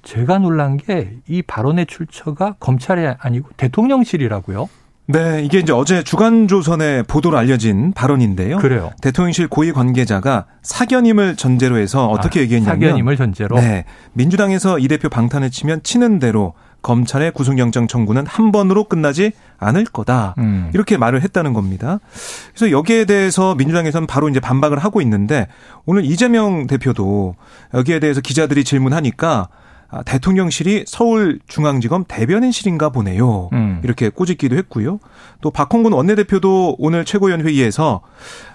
제가 0.02 0.38
놀란 0.38 0.76
게 0.76 1.14
이 1.28 1.42
발언의 1.42 1.86
출처가 1.86 2.56
검찰이 2.60 3.06
아니고 3.18 3.50
대통령실이라고요. 3.56 4.68
네, 5.08 5.42
이게 5.44 5.58
이제 5.58 5.72
어제 5.72 6.02
주간조선에 6.02 7.04
보도로 7.04 7.38
알려진 7.38 7.92
발언인데요. 7.92 8.58
그래요. 8.58 8.90
대통령실 9.00 9.48
고위 9.48 9.72
관계자가 9.72 10.46
사견임을 10.62 11.36
전제로 11.36 11.78
해서 11.78 12.06
어떻게 12.08 12.40
아, 12.40 12.42
얘기했냐면 12.42 12.80
사견임을 12.80 13.16
전제로. 13.16 13.56
네, 13.56 13.84
민주당에서 14.14 14.78
이 14.78 14.88
대표 14.88 15.08
방탄을 15.08 15.50
치면 15.50 15.82
치는 15.84 16.18
대로 16.18 16.54
검찰의 16.82 17.32
구속영장 17.32 17.88
청구는 17.88 18.26
한 18.26 18.52
번으로 18.52 18.84
끝나지 18.84 19.32
않을 19.58 19.84
거다. 19.86 20.34
음. 20.38 20.70
이렇게 20.72 20.96
말을 20.96 21.20
했다는 21.22 21.52
겁니다. 21.52 21.98
그래서 22.54 22.70
여기에 22.70 23.06
대해서 23.06 23.54
민주당에서는 23.56 24.06
바로 24.06 24.28
이제 24.28 24.38
반박을 24.38 24.78
하고 24.78 25.00
있는데 25.00 25.48
오늘 25.84 26.04
이재명 26.04 26.66
대표도 26.66 27.34
여기에 27.74 27.98
대해서 27.98 28.20
기자들이 28.20 28.62
질문하니까 28.62 29.48
아, 29.48 29.65
대통령실이 30.04 30.84
서울중앙지검 30.86 32.04
대변인실인가 32.08 32.90
보네요. 32.90 33.50
음. 33.52 33.80
이렇게 33.84 34.08
꼬집기도 34.08 34.56
했고요. 34.56 34.98
또 35.40 35.50
박홍근 35.50 35.92
원내대표도 35.92 36.76
오늘 36.78 37.04
최고위원 37.04 37.46
회의에서 37.46 38.00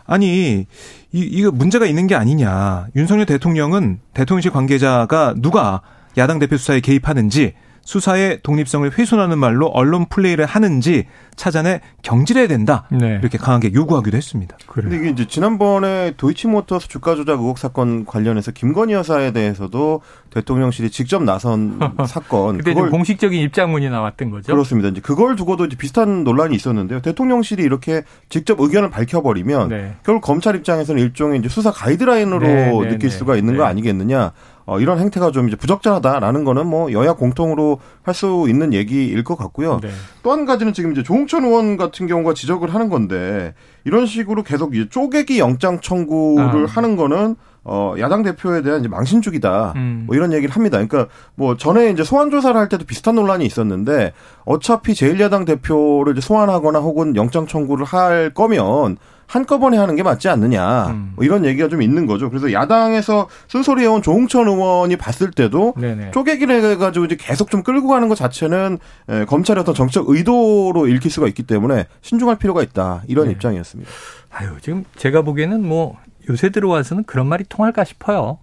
아니 0.05 0.67
이, 1.11 1.19
이거 1.19 1.51
문제가 1.51 1.85
있는 1.85 2.07
게 2.07 2.15
아니냐. 2.15 2.87
윤석열 2.95 3.25
대통령은 3.25 3.99
대통령실 4.13 4.51
관계자가 4.51 5.35
누가 5.37 5.81
야당 6.17 6.39
대표 6.39 6.57
수사에 6.57 6.79
개입하는지 6.79 7.53
수사의 7.83 8.39
독립성을 8.43 8.89
훼손하는 8.97 9.37
말로 9.37 9.67
언론 9.67 10.05
플레이를 10.07 10.45
하는지 10.45 11.07
찾아내 11.35 11.81
경질해야 12.03 12.47
된다. 12.47 12.87
네. 12.91 13.17
이렇게 13.19 13.37
강하게 13.37 13.73
요구하기도 13.73 14.15
했습니다. 14.15 14.57
그런데 14.67 14.97
이게 14.97 15.09
이제 15.09 15.25
지난번에 15.27 16.13
도이치모터스 16.17 16.87
주가 16.87 17.15
조작 17.15 17.39
의혹 17.39 17.57
사건 17.57 18.05
관련해서 18.05 18.51
김건희 18.51 18.93
여사에 18.93 19.31
대해서도 19.31 20.01
대통령실이 20.29 20.91
직접 20.91 21.23
나선 21.23 21.79
사건 22.07 22.57
그때 22.57 22.73
그걸 22.73 22.89
공식적인 22.91 23.41
입장문이 23.41 23.89
나왔던 23.89 24.29
거죠. 24.29 24.51
그렇습니다. 24.51 24.89
이제 24.89 25.01
그걸 25.01 25.35
두고도 25.35 25.65
이제 25.65 25.75
비슷한 25.75 26.23
논란이 26.23 26.55
있었는데요. 26.55 27.01
대통령실이 27.01 27.63
이렇게 27.63 28.03
직접 28.29 28.59
의견을 28.59 28.89
밝혀버리면 28.91 29.69
네. 29.69 29.95
결국 30.03 30.21
검찰 30.21 30.55
입장에서는 30.55 31.01
일종의 31.01 31.39
이제 31.39 31.49
수사 31.49 31.71
가이드라인으로 31.71 32.39
네, 32.39 32.71
네 32.71 32.89
느낄 32.89 33.09
네. 33.09 33.17
수가 33.17 33.35
있는 33.35 33.57
거 33.57 33.63
네. 33.63 33.69
아니겠느냐. 33.69 34.33
어, 34.65 34.79
이런 34.79 34.99
행태가 34.99 35.31
좀 35.31 35.47
이제 35.47 35.55
부적절하다라는 35.57 36.43
거는 36.43 36.67
뭐 36.67 36.91
여야 36.91 37.13
공통으로 37.13 37.79
할 38.03 38.13
수 38.13 38.45
있는 38.49 38.73
얘기일 38.73 39.23
것 39.23 39.37
같고요. 39.37 39.79
네. 39.81 39.89
또한 40.21 40.45
가지는 40.45 40.73
지금 40.73 40.91
이제 40.91 41.01
조홍천 41.01 41.45
의원 41.45 41.77
같은 41.77 42.07
경우가 42.07 42.33
지적을 42.33 42.73
하는 42.73 42.89
건데 42.89 43.53
이런 43.85 44.05
식으로 44.05 44.43
계속 44.43 44.75
이제 44.75 44.87
쪼개기 44.89 45.39
영장 45.39 45.79
청구를 45.79 46.65
아. 46.65 46.67
하는 46.67 46.95
거는 46.97 47.35
어, 47.63 47.93
야당 47.99 48.23
대표에 48.23 48.63
대한 48.63 48.79
이제 48.79 48.89
망신주기다. 48.89 49.73
음. 49.75 50.03
뭐 50.07 50.15
이런 50.15 50.33
얘기를 50.33 50.53
합니다. 50.53 50.77
그러니까 50.83 51.07
뭐 51.35 51.55
전에 51.57 51.89
이제 51.91 52.03
소환 52.03 52.31
조사를 52.31 52.59
할 52.59 52.67
때도 52.69 52.85
비슷한 52.85 53.15
논란이 53.15 53.45
있었는데 53.45 54.13
어차피 54.45 54.93
제1야당 54.93 55.45
대표를 55.45 56.13
이제 56.13 56.21
소환하거나 56.21 56.79
혹은 56.79 57.15
영장 57.15 57.45
청구를 57.47 57.85
할 57.85 58.31
거면 58.33 58.97
한꺼번에 59.31 59.77
하는 59.77 59.95
게 59.95 60.03
맞지 60.03 60.27
않느냐 60.27 60.87
음. 60.87 61.13
뭐 61.15 61.23
이런 61.23 61.45
얘기가 61.45 61.69
좀 61.69 61.81
있는 61.81 62.05
거죠. 62.05 62.29
그래서 62.29 62.51
야당에서 62.51 63.29
쓴소리 63.47 63.81
해온 63.83 64.01
조홍천 64.01 64.45
의원이 64.49 64.97
봤을 64.97 65.31
때도 65.31 65.73
네네. 65.77 66.11
쪼개기를 66.11 66.61
해가지고 66.71 67.05
이제 67.05 67.15
계속 67.17 67.49
좀 67.49 67.63
끌고 67.63 67.87
가는 67.87 68.09
것 68.09 68.15
자체는 68.15 68.77
예, 69.09 69.23
검찰의 69.25 69.61
어떤 69.61 69.73
정책 69.73 70.03
의도로 70.05 70.85
읽힐 70.87 71.09
수가 71.09 71.27
있기 71.27 71.43
때문에 71.43 71.85
신중할 72.01 72.35
필요가 72.39 72.61
있다 72.61 73.03
이런 73.07 73.27
네. 73.27 73.31
입장이었습니다. 73.31 73.89
아유 74.31 74.49
지금 74.61 74.83
제가 74.97 75.21
보기에는 75.21 75.65
뭐 75.65 75.97
요새 76.29 76.49
들어와서는 76.49 77.05
그런 77.05 77.27
말이 77.27 77.45
통할까 77.47 77.85
싶어요. 77.85 78.37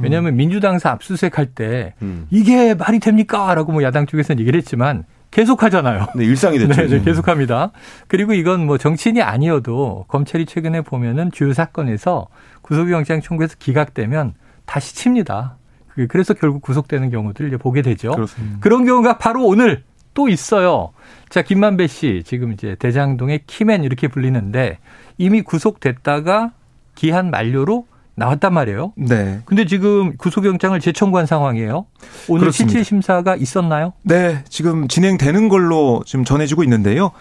왜냐하면 0.00 0.34
음. 0.34 0.36
민주당사 0.36 0.90
압수수색 0.90 1.36
할 1.36 1.46
때 1.46 1.94
음. 2.00 2.28
이게 2.30 2.74
말이 2.74 3.00
됩니까? 3.00 3.52
라고 3.54 3.72
뭐 3.72 3.82
야당 3.82 4.06
쪽에서는 4.06 4.38
얘기를 4.38 4.56
했지만 4.58 5.04
계속 5.30 5.62
하잖아요. 5.62 6.06
네, 6.16 6.24
일상이 6.24 6.58
됐죠. 6.58 6.72
네, 6.82 6.88
네, 6.88 7.00
계속 7.02 7.28
합니다. 7.28 7.70
그리고 8.06 8.32
이건 8.32 8.66
뭐 8.66 8.78
정치인이 8.78 9.22
아니어도 9.22 10.06
검찰이 10.08 10.46
최근에 10.46 10.82
보면은 10.82 11.30
주요 11.30 11.52
사건에서 11.52 12.28
구속영장 12.62 13.20
청구해서 13.20 13.56
기각되면 13.58 14.34
다시 14.66 14.94
칩니다. 14.94 15.56
그, 15.88 16.06
그래서 16.06 16.34
결국 16.34 16.62
구속되는 16.62 17.10
경우들을 17.10 17.48
이제 17.48 17.56
보게 17.56 17.82
되죠. 17.82 18.12
그렇습니다. 18.12 18.58
그런 18.60 18.84
경우가 18.84 19.18
바로 19.18 19.44
오늘 19.44 19.82
또 20.14 20.28
있어요. 20.28 20.92
자, 21.28 21.42
김만배 21.42 21.86
씨 21.86 22.22
지금 22.24 22.52
이제 22.52 22.76
대장동의 22.78 23.42
키맨 23.46 23.84
이렇게 23.84 24.08
불리는데 24.08 24.78
이미 25.16 25.42
구속됐다가 25.42 26.52
기한 26.94 27.30
만료로 27.30 27.86
나왔단 28.18 28.52
말이에요. 28.52 28.92
네. 28.96 29.40
근데 29.44 29.64
지금 29.64 30.16
구속영장을 30.16 30.78
재청구한 30.80 31.26
상황이에요. 31.26 31.86
오늘 32.28 32.52
실질 32.52 32.84
심사가 32.84 33.36
있었나요? 33.36 33.92
네, 34.02 34.42
지금 34.48 34.88
진행되는 34.88 35.48
걸로 35.48 36.02
지금 36.04 36.24
전해지고 36.24 36.64
있는데요. 36.64 37.12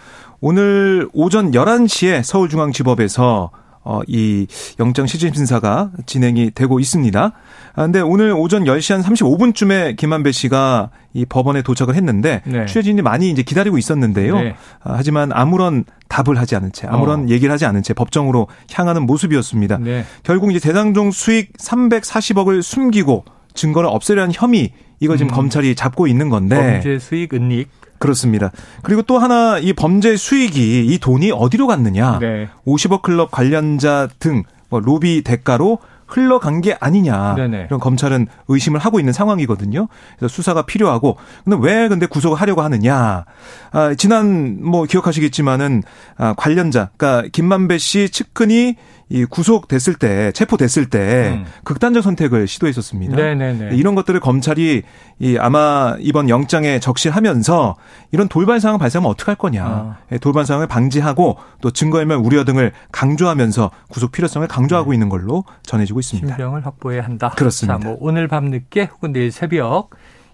오늘 0.41 1.07
오전 1.13 1.51
11시에 1.51 2.23
서울중앙지법에서 2.23 3.51
어, 3.87 4.01
이 4.05 4.47
영장 4.81 5.07
실질 5.07 5.33
심사가 5.33 5.91
진행이 6.05 6.51
되고 6.51 6.77
있습니다. 6.77 7.31
아, 7.73 7.81
근데 7.81 8.01
오늘 8.01 8.33
오전 8.33 8.65
10시 8.65 8.93
한 8.93 9.01
35분쯤에 9.01 9.95
김한배 9.95 10.33
씨가 10.33 10.89
이 11.13 11.23
법원에 11.23 11.61
도착을 11.61 11.95
했는데 11.95 12.41
네. 12.45 12.65
취재진이 12.65 13.01
많이 13.01 13.31
이제 13.31 13.43
기다리고 13.43 13.77
있었는데요. 13.77 14.41
네. 14.41 14.55
아, 14.83 14.95
하지만 14.97 15.31
아무런 15.31 15.85
답을 16.09 16.37
하지 16.37 16.57
않은 16.57 16.73
채, 16.73 16.85
아무런 16.87 17.25
어. 17.25 17.29
얘기를 17.29 17.49
하지 17.49 17.65
않은 17.65 17.81
채 17.81 17.93
법정으로 17.93 18.49
향하는 18.73 19.05
모습이었습니다. 19.05 19.77
네. 19.77 20.03
결국 20.23 20.51
이제 20.51 20.59
대장동 20.59 21.11
수익 21.11 21.53
340억을 21.53 22.61
숨기고 22.61 23.23
증거를 23.53 23.89
없애려는 23.89 24.33
혐의 24.33 24.73
이걸 24.99 25.17
지금 25.17 25.31
음. 25.31 25.35
검찰이 25.35 25.75
잡고 25.75 26.07
있는 26.07 26.27
건데 26.29 26.57
범죄 26.57 26.99
수익 26.99 27.33
은닉 27.33 27.69
그렇습니다. 27.99 28.51
그리고 28.83 29.01
또 29.01 29.17
하나 29.17 29.57
이 29.59 29.73
범죄 29.73 30.15
수익이 30.15 30.85
이 30.87 30.97
돈이 30.99 31.31
어디로 31.31 31.67
갔느냐? 31.67 32.19
네. 32.19 32.49
50억 32.65 33.01
클럽 33.01 33.31
관련자 33.31 34.07
등 34.19 34.43
뭐 34.69 34.79
로비 34.79 35.23
대가로 35.23 35.79
흘러간 36.07 36.61
게 36.61 36.77
아니냐 36.79 37.35
네네. 37.35 37.65
이런 37.67 37.81
검찰은 37.81 38.27
의심을 38.47 38.79
하고 38.79 38.99
있는 38.99 39.11
상황이거든요. 39.11 39.89
그래서 40.17 40.33
수사가 40.33 40.61
필요하고 40.61 41.17
근데 41.43 41.57
왜 41.59 41.89
근데 41.89 42.05
구속을 42.05 42.39
하려고 42.39 42.61
하느냐? 42.61 43.25
아, 43.71 43.93
지난 43.95 44.63
뭐 44.63 44.85
기억하시겠지만은 44.85 45.83
아, 46.17 46.33
관련자 46.37 46.91
그러니까 46.95 47.27
김만배 47.33 47.77
씨 47.77 48.09
측근이 48.09 48.75
이 49.09 49.23
구속됐을 49.23 49.95
때 49.95 50.33
체포됐을 50.33 50.89
때 50.89 51.37
음. 51.37 51.45
극단적 51.63 52.03
선택을 52.03 52.45
시도했었습니다. 52.47 53.15
네네네. 53.15 53.75
이런 53.75 53.95
것들을 53.95 54.19
검찰이 54.19 54.83
이 55.19 55.37
아마 55.39 55.95
이번 55.99 56.27
영장에 56.27 56.79
적시하면서 56.79 57.77
이런 58.11 58.27
돌발 58.27 58.59
상황 58.59 58.77
발생하면 58.79 59.09
어떡할 59.11 59.35
거냐. 59.35 59.65
아. 59.65 59.97
예, 60.11 60.17
돌발 60.17 60.45
상황을 60.45 60.67
방지하고 60.67 61.37
또 61.61 61.71
증거인멸 61.71 62.17
우려 62.17 62.43
등을 62.43 62.73
강조하면서 62.91 63.71
구속 63.87 64.11
필요성을 64.11 64.45
강조하고 64.49 64.91
네. 64.91 64.95
있는 64.97 65.07
걸로 65.07 65.45
전해지고 65.63 66.01
있습니다. 66.01 66.27
신병을 66.27 66.65
확보해야 66.65 67.03
한다. 67.03 67.29
그렇습니다. 67.37 67.79
자, 67.79 67.87
뭐 67.87 67.97
오늘 68.01 68.27
밤 68.27 68.45
늦게 68.45 68.89
혹은 68.93 69.13
내일 69.13 69.31
새벽 69.31 69.91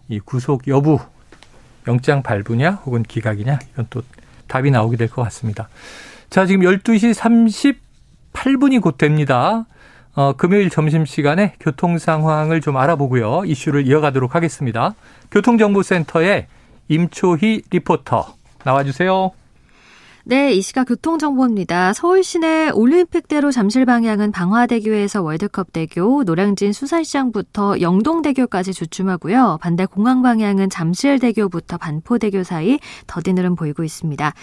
이 0.09 0.19
구속 0.19 0.67
여부 0.67 0.97
영장 1.87 2.23
발부냐 2.23 2.81
혹은 2.85 3.03
기각이냐 3.03 3.59
이건 3.73 3.85
또 3.91 4.01
답이 4.47 4.71
나오게 4.71 4.97
될 4.97 5.07
것 5.09 5.21
같습니다. 5.23 5.69
자, 6.31 6.47
지금 6.47 6.61
12시 6.65 7.13
30 7.13 7.82
8분이 8.33 8.81
곧 8.81 8.97
됩니다. 8.97 9.65
어, 10.15 10.33
금요일 10.33 10.69
점심시간에 10.69 11.53
교통 11.59 11.97
상황을 11.97 12.61
좀 12.61 12.77
알아보고요. 12.77 13.45
이슈를 13.45 13.87
이어가도록 13.87 14.35
하겠습니다. 14.35 14.93
교통정보센터의 15.31 16.47
임초희 16.87 17.63
리포터 17.71 18.35
나와주세요. 18.63 19.31
네, 20.25 20.53
이 20.53 20.61
시각 20.61 20.85
교통정보입니다. 20.85 21.91
서울 21.91 22.23
시내 22.23 22.69
올림픽대로 22.69 23.51
잠실 23.51 23.85
방향은 23.85 24.31
방화대교에서 24.31 25.21
월드컵대교, 25.21 26.23
노량진 26.23 26.71
수산시장부터 26.71 27.81
영동대교까지 27.81 28.73
주춤하고요. 28.73 29.57
반대 29.59 29.85
공항 29.85 30.21
방향은 30.21 30.69
잠실대교부터 30.69 31.77
반포대교 31.77 32.45
사이 32.45 32.79
흐름 33.35 33.55
보이고 33.57 33.83
있습니다. 33.83 34.33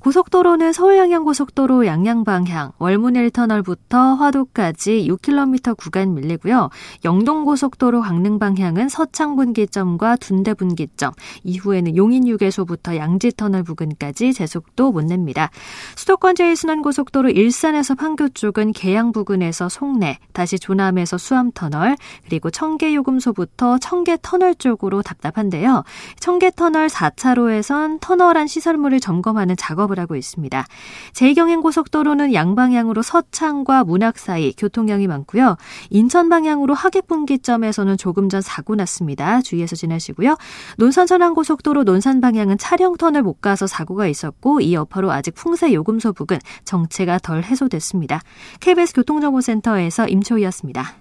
고속도로는 0.00 0.74
서울 0.74 0.98
양양고속도로 0.98 1.86
양양 1.86 2.24
방향, 2.24 2.72
월문 2.76 3.14
1터널부터 3.14 4.18
화도까지 4.18 5.08
6km 5.08 5.74
구간 5.74 6.12
밀리고요. 6.12 6.68
영동고속도로 7.06 8.02
강릉 8.02 8.38
방향은 8.38 8.90
서창 8.90 9.36
분기점과 9.36 10.16
둔대 10.16 10.52
분기점, 10.52 11.12
이후에는 11.44 11.96
용인 11.96 12.28
휴게소부터 12.28 12.96
양지터널 12.96 13.62
부근까지 13.62 14.34
제속도 14.34 14.92
못 14.92 15.06
냅니다. 15.06 15.29
있습니다. 15.30 15.50
수도권 15.96 16.34
제1순환고속도로 16.34 17.34
일산에서 17.34 17.94
판교 17.94 18.30
쪽은 18.30 18.72
계양 18.72 19.12
부근에서 19.12 19.68
송내, 19.68 20.18
다시 20.32 20.58
조남에서 20.58 21.18
수암터널, 21.18 21.96
그리고 22.24 22.50
청계요금소부터 22.50 23.78
청계터널 23.78 24.54
쪽으로 24.56 25.02
답답한데요. 25.02 25.84
청계터널 26.18 26.88
4차로에선 26.88 28.00
터널 28.00 28.36
안 28.36 28.46
시설물을 28.46 29.00
점검하는 29.00 29.56
작업을 29.56 29.98
하고 29.98 30.16
있습니다. 30.16 30.66
제2경행고속도로는 31.12 32.34
양방향으로 32.34 33.02
서창과 33.02 33.84
문학 33.84 34.18
사이 34.18 34.52
교통량이 34.52 35.06
많고요. 35.06 35.56
인천 35.90 36.28
방향으로 36.28 36.74
하객분기점에서는 36.74 37.96
조금 37.96 38.28
전 38.28 38.40
사고 38.40 38.74
났습니다. 38.74 39.40
주의해서 39.42 39.76
지나시고요. 39.76 40.36
논산천안고속도로 40.78 41.84
논산 41.84 42.20
방향은 42.20 42.58
차량터널 42.58 43.22
못 43.22 43.40
가서 43.40 43.66
사고가 43.66 44.06
있었고 44.06 44.60
이 44.60 44.74
여파로 44.74 45.10
아직 45.20 45.34
풍세 45.34 45.74
요금소 45.74 46.14
부근 46.14 46.38
정체가 46.64 47.18
덜 47.18 47.42
해소됐습니다. 47.42 48.22
KBS 48.60 48.94
교통정보센터에서 48.94 50.08
임초희였습니다. 50.08 50.94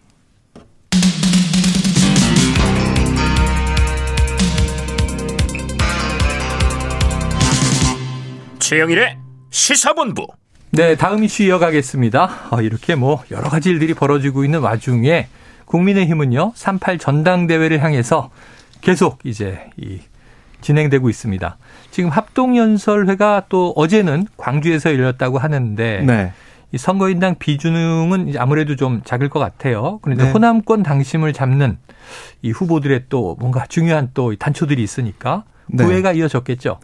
최영일의 8.60 9.18
시사본부. 9.52 10.28
네, 10.72 10.96
다음 10.96 11.24
이슈 11.24 11.44
이어가겠습니다. 11.44 12.50
아, 12.52 12.62
이렇게 12.62 12.96
뭐 12.96 13.24
여러 13.32 13.50
가지 13.50 13.70
일들이 13.70 13.94
벌어지고 13.94 14.44
있는 14.44 14.60
와중에 14.60 15.28
국민의힘은요, 15.66 16.52
38 16.56 17.00
전당대회를 17.00 17.82
향해서 17.82 18.30
계속 18.82 19.20
이제 19.24 19.72
이 19.78 20.00
진행되고 20.62 21.10
있습니다. 21.10 21.58
지금 22.00 22.12
합동연설회가 22.12 23.48
또 23.50 23.74
어제는 23.76 24.26
광주에서 24.38 24.90
열렸다고 24.90 25.38
하는데 25.38 26.04
네. 26.08 26.32
이 26.72 26.78
선거인당 26.78 27.36
비중은 27.40 28.36
아무래도 28.38 28.78
좀 28.78 29.02
작을 29.04 29.28
것 29.28 29.40
같아요. 29.40 30.00
그런데 30.02 30.24
네. 30.24 30.32
호남권 30.32 30.82
당심을 30.82 31.34
잡는 31.34 31.78
이 32.42 32.52
후보들의 32.52 33.08
또 33.10 33.36
뭔가 33.42 33.66
중요한 33.68 34.12
또 34.14 34.34
단초들이 34.34 34.82
있으니까 34.82 35.44
네. 35.68 35.84
구애가 35.84 36.14
이어졌겠죠. 36.14 36.80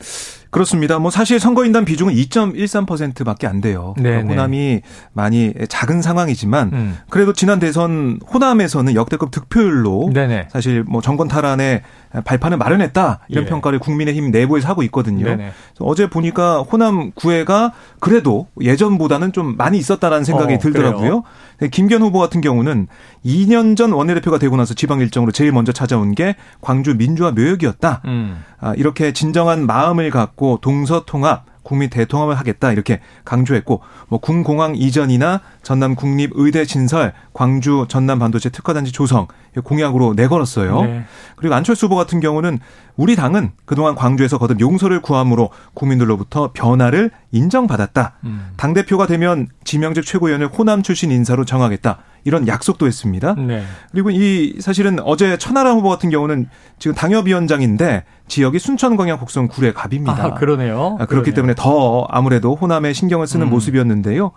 그렇습니다. 0.56 1.00
뭐 1.00 1.12
사실 1.12 1.38
선거인단 1.38 1.84
비중은 1.84 2.14
2.13%밖에 2.14 3.46
안 3.46 3.60
돼요. 3.60 3.94
그러니까 3.98 4.22
네, 4.22 4.24
네. 4.24 4.30
호남이 4.30 4.82
많이 5.12 5.54
작은 5.68 6.02
상황이지만 6.02 6.70
음. 6.72 6.98
그래도 7.10 7.34
지난 7.34 7.60
대선 7.60 8.22
호남에서는 8.32 8.96
역대급 8.96 9.32
득표율로 9.32 10.12
네네. 10.14 10.48
사실 10.50 10.86
뭐 10.88 11.02
정권 11.02 11.28
탈환에 11.28 11.82
발판을 12.24 12.58
마련했다 12.58 13.20
이런 13.28 13.44
예. 13.44 13.50
평가를 13.50 13.80
국민의힘 13.80 14.32
내부에서 14.32 14.70
하고 14.70 14.82
있거든요. 14.84 15.38
어제 15.80 16.10
보니까 16.10 16.62
호남 16.62 17.12
구애가 17.12 17.74
그래도 18.00 18.48
예전보다는 18.62 19.34
좀 19.34 19.58
많이 19.58 19.78
있었다라는 19.78 20.24
생각이 20.24 20.54
어, 20.54 20.58
들더라고요. 20.58 21.00
그래요? 21.00 21.24
김기현 21.72 22.02
후보 22.02 22.20
같은 22.20 22.42
경우는 22.42 22.88
2년 23.26 23.78
전 23.78 23.92
원내대표가 23.92 24.40
되고 24.40 24.56
나서 24.58 24.74
지방 24.74 25.00
일정으로 25.00 25.32
제일 25.32 25.52
먼저 25.52 25.72
찾아온 25.72 26.14
게 26.14 26.36
광주 26.62 26.96
민주화 26.96 27.32
묘역이었다. 27.32 28.02
음. 28.06 28.44
아, 28.60 28.74
이렇게 28.76 29.14
진정한 29.14 29.66
마음을 29.66 30.10
갖고 30.10 30.60
동서통합 30.62 31.55
국민 31.66 31.90
대통합을 31.90 32.36
하겠다 32.36 32.72
이렇게 32.72 33.02
강조했고 33.26 33.82
뭐 34.08 34.20
군공항 34.20 34.76
이전이나 34.76 35.42
전남 35.64 35.96
국립 35.96 36.32
의대 36.36 36.64
신설, 36.64 37.14
광주 37.34 37.86
전남 37.90 38.20
반도체 38.20 38.50
특화단지 38.50 38.92
조성 38.92 39.28
공약으로 39.64 40.14
내걸었어요. 40.14 40.82
네. 40.84 41.06
그리고 41.36 41.56
안철수 41.56 41.88
후보 41.88 41.96
같은 41.96 42.20
경우는 42.20 42.60
우리 42.96 43.16
당은 43.16 43.52
그동안 43.66 43.96
광주에서 43.96 44.38
거듭 44.38 44.62
용서를 44.62 45.02
구함으로 45.02 45.50
국민들로부터 45.74 46.52
변화를 46.54 47.10
인정받았다. 47.32 48.14
음. 48.26 48.52
당 48.56 48.74
대표가 48.74 49.08
되면 49.08 49.48
지명직 49.64 50.06
최고위원을 50.06 50.48
호남 50.48 50.84
출신 50.84 51.12
인사로 51.12 51.46
정하겠다. 51.46 51.98
이런 52.26 52.48
약속도 52.48 52.88
했습니다. 52.88 53.36
네. 53.36 53.64
그리고 53.92 54.10
이 54.10 54.56
사실은 54.60 54.98
어제 55.04 55.38
천하람 55.38 55.78
후보 55.78 55.90
같은 55.90 56.10
경우는 56.10 56.50
지금 56.80 56.96
당협위원장인데 56.96 58.04
지역이 58.28 58.58
순천 58.58 58.98
광양 58.98 59.20
곡성 59.20 59.48
구례 59.48 59.72
갑입니다. 59.72 60.26
아, 60.26 60.34
그러네요. 60.34 60.98
아, 61.00 61.06
그렇기 61.06 61.32
그러네요. 61.32 61.34
때문에 61.36 61.56
더 61.56 62.08
아무래도 62.10 62.56
호남에 62.56 62.94
신경을 62.94 63.28
쓰는 63.28 63.46
음. 63.46 63.52
모습이었는데요. 63.52 64.32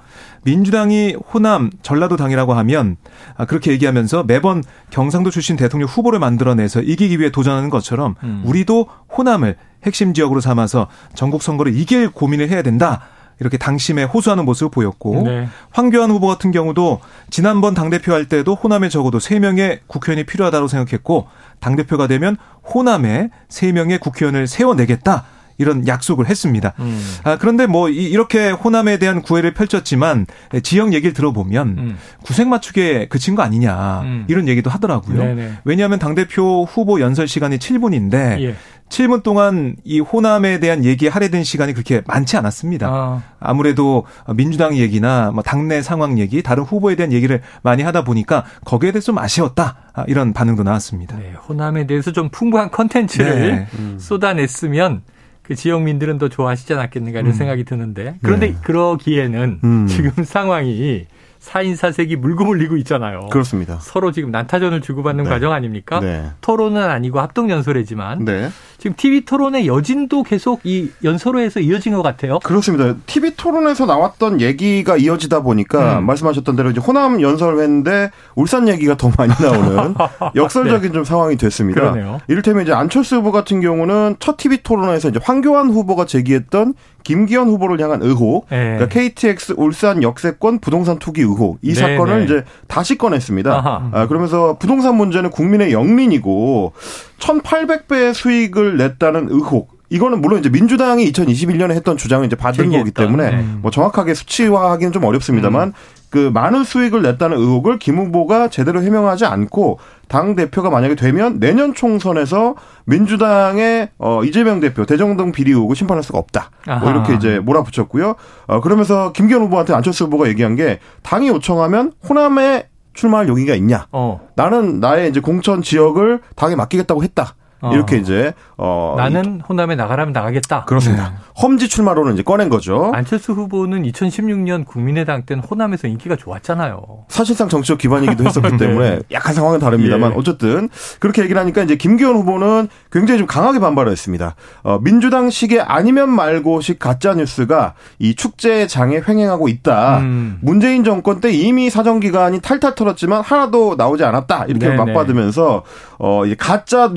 민주당이 0.44 1.16
호남 1.32 1.70
전라도 1.82 2.16
당이라고 2.16 2.52
하면 2.52 2.96
아, 3.36 3.46
그렇게 3.46 3.72
얘기하면서 3.72 4.24
매번 4.24 4.62
경상도 4.90 5.30
출신 5.30 5.56
대통령 5.56 5.88
후보를 5.88 6.18
만들어내서 6.18 6.82
이기기 6.82 7.18
위해 7.18 7.30
도전하는 7.30 7.70
것처럼 7.70 8.16
음. 8.22 8.42
우리도 8.44 8.86
호남을 9.16 9.56
핵심 9.84 10.12
지역으로 10.12 10.40
삼아서 10.40 10.88
전국 11.14 11.42
선거를 11.42 11.74
이길 11.74 12.10
고민을 12.10 12.50
해야 12.50 12.60
된다. 12.60 13.00
이렇게 13.40 13.56
당심에 13.56 14.04
호소하는 14.04 14.44
모습을 14.44 14.70
보였고 14.70 15.22
네. 15.24 15.48
황교안 15.70 16.10
후보 16.10 16.26
같은 16.26 16.50
경우도 16.50 17.00
지난번 17.30 17.74
당대표 17.74 18.12
할 18.12 18.26
때도 18.26 18.54
호남에 18.54 18.88
적어도 18.88 19.18
3명의 19.18 19.80
국회의원이 19.86 20.24
필요하다고 20.26 20.68
생각했고 20.68 21.28
당대표가 21.60 22.06
되면 22.06 22.36
호남에 22.74 23.30
3명의 23.48 24.00
국회의원을 24.00 24.46
세워내겠다. 24.46 25.24
이런 25.60 25.88
약속을 25.88 26.26
했습니다. 26.28 26.72
음. 26.78 27.04
아, 27.24 27.36
그런데 27.36 27.66
뭐 27.66 27.88
이 27.90 28.14
렇게 28.16 28.50
호남에 28.50 28.98
대한 28.98 29.22
구애를 29.22 29.54
펼쳤지만 29.54 30.26
지역 30.62 30.92
얘기를 30.92 31.12
들어보면 31.12 31.68
음. 31.78 31.96
구색 32.22 32.46
맞추기에 32.46 33.08
그친 33.08 33.34
거 33.34 33.42
아니냐 33.42 34.02
음. 34.02 34.24
이런 34.28 34.46
얘기도 34.46 34.70
하더라고요. 34.70 35.18
네네. 35.18 35.52
왜냐하면 35.64 35.98
당대표 35.98 36.62
후보 36.62 37.00
연설 37.00 37.26
시간이 37.26 37.58
7분인데 37.58 38.40
예. 38.40 38.54
7분 38.88 39.22
동안 39.22 39.76
이 39.84 40.00
호남에 40.00 40.60
대한 40.60 40.84
얘기 40.84 41.08
할애된 41.08 41.44
시간이 41.44 41.72
그렇게 41.72 42.02
많지 42.06 42.36
않았습니다. 42.36 43.22
아. 43.40 43.54
무래도 43.54 44.04
민주당 44.34 44.76
얘기나 44.76 45.30
뭐 45.32 45.42
당내 45.42 45.82
상황 45.82 46.18
얘기, 46.18 46.42
다른 46.42 46.62
후보에 46.62 46.94
대한 46.96 47.12
얘기를 47.12 47.42
많이 47.62 47.82
하다 47.82 48.04
보니까 48.04 48.44
거기에 48.64 48.92
대해서 48.92 49.06
좀 49.06 49.18
아쉬웠다. 49.18 49.76
아, 49.92 50.04
이런 50.08 50.32
반응도 50.32 50.62
나왔습니다. 50.62 51.16
네, 51.16 51.32
호남에 51.48 51.86
대해서 51.86 52.12
좀 52.12 52.28
풍부한 52.30 52.70
컨텐츠를 52.70 53.40
네. 53.40 53.66
음. 53.78 53.96
쏟아냈으면 53.98 55.02
그 55.42 55.54
지역민들은 55.54 56.18
더 56.18 56.28
좋아하시지 56.28 56.72
않았겠는가 56.74 57.20
이런 57.20 57.32
음. 57.32 57.36
생각이 57.36 57.64
드는데 57.64 58.16
그런데 58.22 58.48
네. 58.48 58.56
그러기에는 58.62 59.60
음. 59.64 59.86
지금 59.86 60.12
상황이 60.24 61.06
사인사색이 61.48 62.16
물고 62.16 62.44
물리고 62.44 62.76
있잖아요. 62.78 63.28
그렇습니다. 63.30 63.78
서로 63.80 64.12
지금 64.12 64.30
난타전을 64.30 64.82
주고받는 64.82 65.24
네. 65.24 65.30
과정 65.30 65.52
아닙니까? 65.52 65.98
네. 65.98 66.26
토론은 66.42 66.82
아니고 66.82 67.20
합동 67.20 67.48
연설회지만 67.48 68.26
네. 68.26 68.50
지금 68.76 68.94
TV 68.94 69.24
토론의 69.24 69.66
여진도 69.66 70.22
계속 70.22 70.60
이 70.64 70.90
연설회에서 71.02 71.60
이어진 71.60 71.94
것 71.94 72.02
같아요. 72.02 72.38
그렇습니다. 72.40 72.94
TV 73.06 73.34
토론에서 73.36 73.86
나왔던 73.86 74.42
얘기가 74.42 74.98
이어지다 74.98 75.40
보니까 75.40 76.00
음. 76.00 76.06
말씀하셨던 76.06 76.54
대로 76.54 76.70
이제 76.70 76.80
호남 76.80 77.22
연설회인데 77.22 78.10
울산 78.34 78.68
얘기가 78.68 78.98
더 78.98 79.10
많이 79.16 79.32
나오는 79.40 79.94
역설적인 80.36 80.90
네. 80.90 80.92
좀 80.92 81.04
상황이 81.04 81.36
됐습니다. 81.36 81.80
그러네요. 81.80 82.20
이를테면 82.28 82.62
이제 82.62 82.74
안철수 82.74 83.16
후보 83.16 83.32
같은 83.32 83.62
경우는 83.62 84.16
첫 84.18 84.36
TV 84.36 84.58
토론에서 84.62 85.08
이제 85.08 85.18
황교안 85.22 85.70
후보가 85.70 86.04
제기했던 86.04 86.74
김기현 87.08 87.48
후보를 87.48 87.80
향한 87.80 88.02
의혹, 88.02 88.46
네. 88.50 88.76
그러니까 88.76 88.88
KTX 88.88 89.54
울산 89.56 90.02
역세권 90.02 90.58
부동산 90.58 90.98
투기 90.98 91.22
의혹 91.22 91.58
이 91.62 91.68
네, 91.68 91.74
사건을 91.74 92.18
네. 92.18 92.24
이제 92.26 92.44
다시 92.66 92.98
꺼냈습니다. 92.98 93.90
아, 93.94 94.06
그러면서 94.08 94.58
부동산 94.58 94.94
문제는 94.96 95.30
국민의 95.30 95.72
영린이고 95.72 96.74
1,800배의 97.18 98.12
수익을 98.12 98.76
냈다는 98.76 99.28
의혹 99.30 99.78
이거는 99.88 100.20
물론 100.20 100.40
이제 100.40 100.50
민주당이 100.50 101.10
2021년에 101.10 101.70
했던 101.70 101.96
주장을 101.96 102.26
이제 102.26 102.36
받은 102.36 102.66
얘기했다. 102.66 102.84
거기 102.84 102.92
때문에 102.92 103.30
네. 103.30 103.42
뭐 103.62 103.70
정확하게 103.70 104.12
수치화하기는 104.12 104.92
좀 104.92 105.02
어렵습니다만 105.04 105.68
음. 105.68 105.72
그 106.10 106.30
많은 106.32 106.64
수익을 106.64 107.02
냈다는 107.02 107.36
의혹을 107.36 107.78
김 107.78 107.98
후보가 107.98 108.48
제대로 108.48 108.82
해명하지 108.82 109.26
않고 109.26 109.78
당 110.08 110.34
대표가 110.36 110.70
만약에 110.70 110.94
되면 110.94 111.38
내년 111.38 111.74
총선에서 111.74 112.54
민주당의 112.86 113.90
어 113.98 114.24
이재명 114.24 114.60
대표 114.60 114.86
대정동 114.86 115.32
비리 115.32 115.50
의혹을 115.50 115.76
심판할 115.76 116.02
수가 116.02 116.18
없다. 116.18 116.50
뭐 116.80 116.90
이렇게 116.90 117.14
이제 117.14 117.38
몰아붙였고요. 117.40 118.14
어 118.46 118.60
그러면서 118.60 119.12
김기현 119.12 119.42
후보한테 119.42 119.74
안철수 119.74 120.04
후보가 120.04 120.28
얘기한 120.28 120.56
게 120.56 120.78
당이 121.02 121.28
요청하면 121.28 121.92
호남에 122.08 122.68
출마할 122.94 123.28
용의가 123.28 123.54
있냐? 123.54 123.86
어. 123.92 124.20
나는 124.34 124.80
나의 124.80 125.10
이제 125.10 125.20
공천 125.20 125.62
지역을 125.62 126.20
당에 126.34 126.56
맡기겠다고 126.56 127.02
했다. 127.04 127.34
어. 127.60 127.72
이렇게 127.72 127.96
이제 127.96 128.32
어 128.56 128.94
나는 128.96 129.40
호남에 129.40 129.74
나가라면 129.74 130.12
나가겠다. 130.12 130.64
그렇습니다. 130.64 131.08
음. 131.08 131.16
험지 131.42 131.68
출마로는 131.68 132.14
이제 132.14 132.22
꺼낸 132.22 132.48
거죠. 132.48 132.90
안철수 132.94 133.32
후보는 133.32 133.82
2016년 133.82 134.64
국민의당 134.64 135.22
때는 135.24 135.42
호남에서 135.42 135.88
인기가 135.88 136.16
좋았잖아요. 136.16 136.80
사실상 137.08 137.48
정치적 137.48 137.78
기반이기도 137.78 138.24
했었기 138.24 138.50
네. 138.52 138.56
때문에 138.56 139.00
약간 139.10 139.34
상황은 139.34 139.58
다릅니다만 139.58 140.12
예. 140.12 140.16
어쨌든 140.16 140.68
그렇게 141.00 141.22
얘기를 141.22 141.40
하니까 141.40 141.62
이제 141.62 141.76
김기현 141.76 142.14
후보는 142.14 142.68
굉장히 142.92 143.18
좀 143.18 143.26
강하게 143.26 143.58
반발을 143.58 143.90
했습니다. 143.90 144.34
어, 144.62 144.78
민주당식의 144.80 145.60
아니면 145.60 146.10
말고식 146.10 146.78
가짜 146.78 147.14
뉴스가 147.14 147.74
이 147.98 148.14
축제 148.14 148.66
장에 148.66 149.00
횡행하고 149.06 149.48
있다. 149.48 149.98
음. 149.98 150.38
문재인 150.42 150.84
정권 150.84 151.20
때 151.20 151.30
이미 151.30 151.70
사정 151.70 152.00
기간이 152.00 152.40
탈탈 152.40 152.74
털었지만 152.74 153.22
하나도 153.22 153.74
나오지 153.76 154.04
않았다. 154.04 154.44
이렇게 154.46 154.68
네네. 154.68 154.84
맞받으면서 154.84 155.62
어, 155.98 156.26
이 156.26 156.34
가짜 156.34 156.92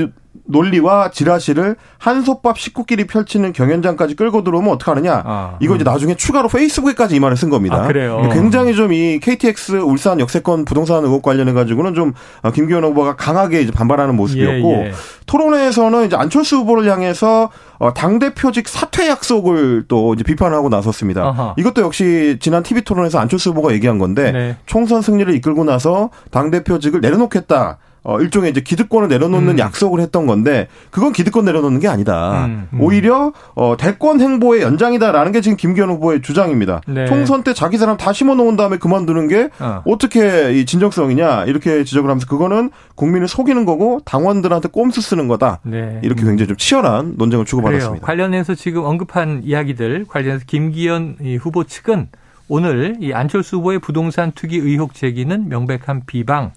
논리와 0.45 1.11
지라시를 1.11 1.75
한솥밥 1.97 2.59
식구끼리 2.59 3.07
펼치는 3.07 3.53
경연장까지 3.53 4.15
끌고 4.15 4.43
들어오면 4.43 4.73
어떡하느냐. 4.73 5.23
아, 5.25 5.57
이거 5.59 5.75
이제 5.75 5.83
음. 5.83 5.85
나중에 5.85 6.15
추가로 6.15 6.47
페이스북에까지 6.49 7.15
이 7.15 7.19
말을 7.19 7.35
쓴 7.37 7.49
겁니다. 7.49 7.83
아, 7.83 7.87
그래요. 7.87 8.29
굉장히 8.31 8.75
좀 8.75 8.91
이 8.91 9.19
KTX 9.21 9.77
울산 9.77 10.19
역세권 10.19 10.65
부동산 10.65 11.03
의혹 11.03 11.21
관련해 11.21 11.53
가지고는 11.53 11.93
좀 11.93 12.13
아, 12.41 12.51
김기현 12.51 12.83
후보가 12.83 13.15
강하게 13.15 13.61
이제 13.61 13.71
반발하는 13.71 14.15
모습이었고 14.15 14.71
예, 14.73 14.85
예. 14.87 14.91
토론회에서는 15.25 16.07
이제 16.07 16.15
안철수 16.15 16.57
후보를 16.57 16.91
향해서 16.91 17.49
어, 17.79 17.93
당 17.93 18.19
대표직 18.19 18.67
사퇴 18.67 19.07
약속을 19.07 19.85
또 19.87 20.13
이제 20.13 20.23
비판하고 20.23 20.69
나섰습니다. 20.69 21.23
아하. 21.23 21.55
이것도 21.57 21.81
역시 21.81 22.37
지난 22.39 22.63
TV 22.63 22.83
토론에서 22.83 23.19
안철수 23.19 23.51
후보가 23.51 23.71
얘기한 23.73 23.97
건데 23.97 24.31
네. 24.31 24.57
총선 24.65 25.01
승리를 25.01 25.33
이끌고 25.35 25.63
나서 25.63 26.09
당 26.31 26.51
대표직을 26.51 27.01
내려놓겠다. 27.01 27.77
어, 28.03 28.19
일종의 28.19 28.49
이제 28.49 28.61
기득권을 28.61 29.07
내려놓는 29.09 29.53
음. 29.53 29.59
약속을 29.59 29.99
했던 29.99 30.25
건데 30.25 30.67
그건 30.89 31.13
기득권 31.13 31.45
내려놓는 31.45 31.79
게 31.79 31.87
아니다. 31.87 32.45
음. 32.45 32.67
음. 32.73 32.81
오히려 32.81 33.31
어, 33.53 33.75
대권 33.77 34.19
행보의 34.19 34.63
연장이다라는 34.63 35.31
게 35.31 35.41
지금 35.41 35.55
김기현 35.55 35.89
후보의 35.89 36.21
주장입니다. 36.23 36.81
네. 36.87 37.05
총선 37.05 37.43
때 37.43 37.53
자기 37.53 37.77
사람 37.77 37.97
다 37.97 38.11
심어 38.11 38.33
놓은 38.33 38.55
다음에 38.55 38.77
그만두는 38.77 39.27
게 39.27 39.49
어. 39.59 39.83
어떻게 39.85 40.53
이 40.53 40.65
진정성이냐 40.65 41.45
이렇게 41.45 41.83
지적을 41.83 42.09
하면서 42.09 42.25
그거는 42.25 42.71
국민을 42.95 43.27
속이는 43.27 43.65
거고 43.65 44.01
당원들한테 44.03 44.69
꼼수 44.69 45.01
쓰는 45.01 45.27
거다. 45.27 45.59
네. 45.63 45.99
이렇게 46.01 46.23
굉장히 46.23 46.47
좀 46.47 46.57
치열한 46.57 47.15
논쟁을 47.17 47.45
주고받았습니다. 47.45 48.05
관련해서 48.05 48.55
지금 48.55 48.83
언급한 48.83 49.41
이야기들 49.43 50.05
관련해서 50.07 50.45
김기현 50.47 51.17
후보 51.39 51.63
측은 51.65 52.07
오늘 52.47 52.97
이 52.99 53.13
안철수 53.13 53.57
후보의 53.57 53.79
부동산 53.79 54.31
투기 54.33 54.57
의혹 54.57 54.93
제기는 54.93 55.47
명백한 55.47 56.01
비방 56.05 56.51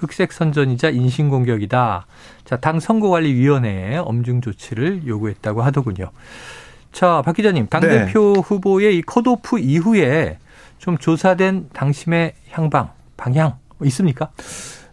흑색 0.00 0.32
선전이자 0.32 0.90
인신공격이다. 0.90 2.06
자, 2.44 2.56
당 2.56 2.80
선거관리위원회에 2.80 3.98
엄중 3.98 4.40
조치를 4.40 5.06
요구했다고 5.06 5.62
하더군요. 5.62 6.10
자, 6.92 7.22
박 7.24 7.36
기자님, 7.36 7.68
당 7.68 7.82
대표 7.82 8.32
네. 8.34 8.40
후보의 8.40 8.96
이 8.96 9.02
컷오프 9.02 9.58
이후에 9.58 10.38
좀 10.78 10.96
조사된 10.98 11.68
당심의 11.72 12.32
향방, 12.50 12.90
방향 13.16 13.56
뭐 13.78 13.86
있습니까? 13.86 14.30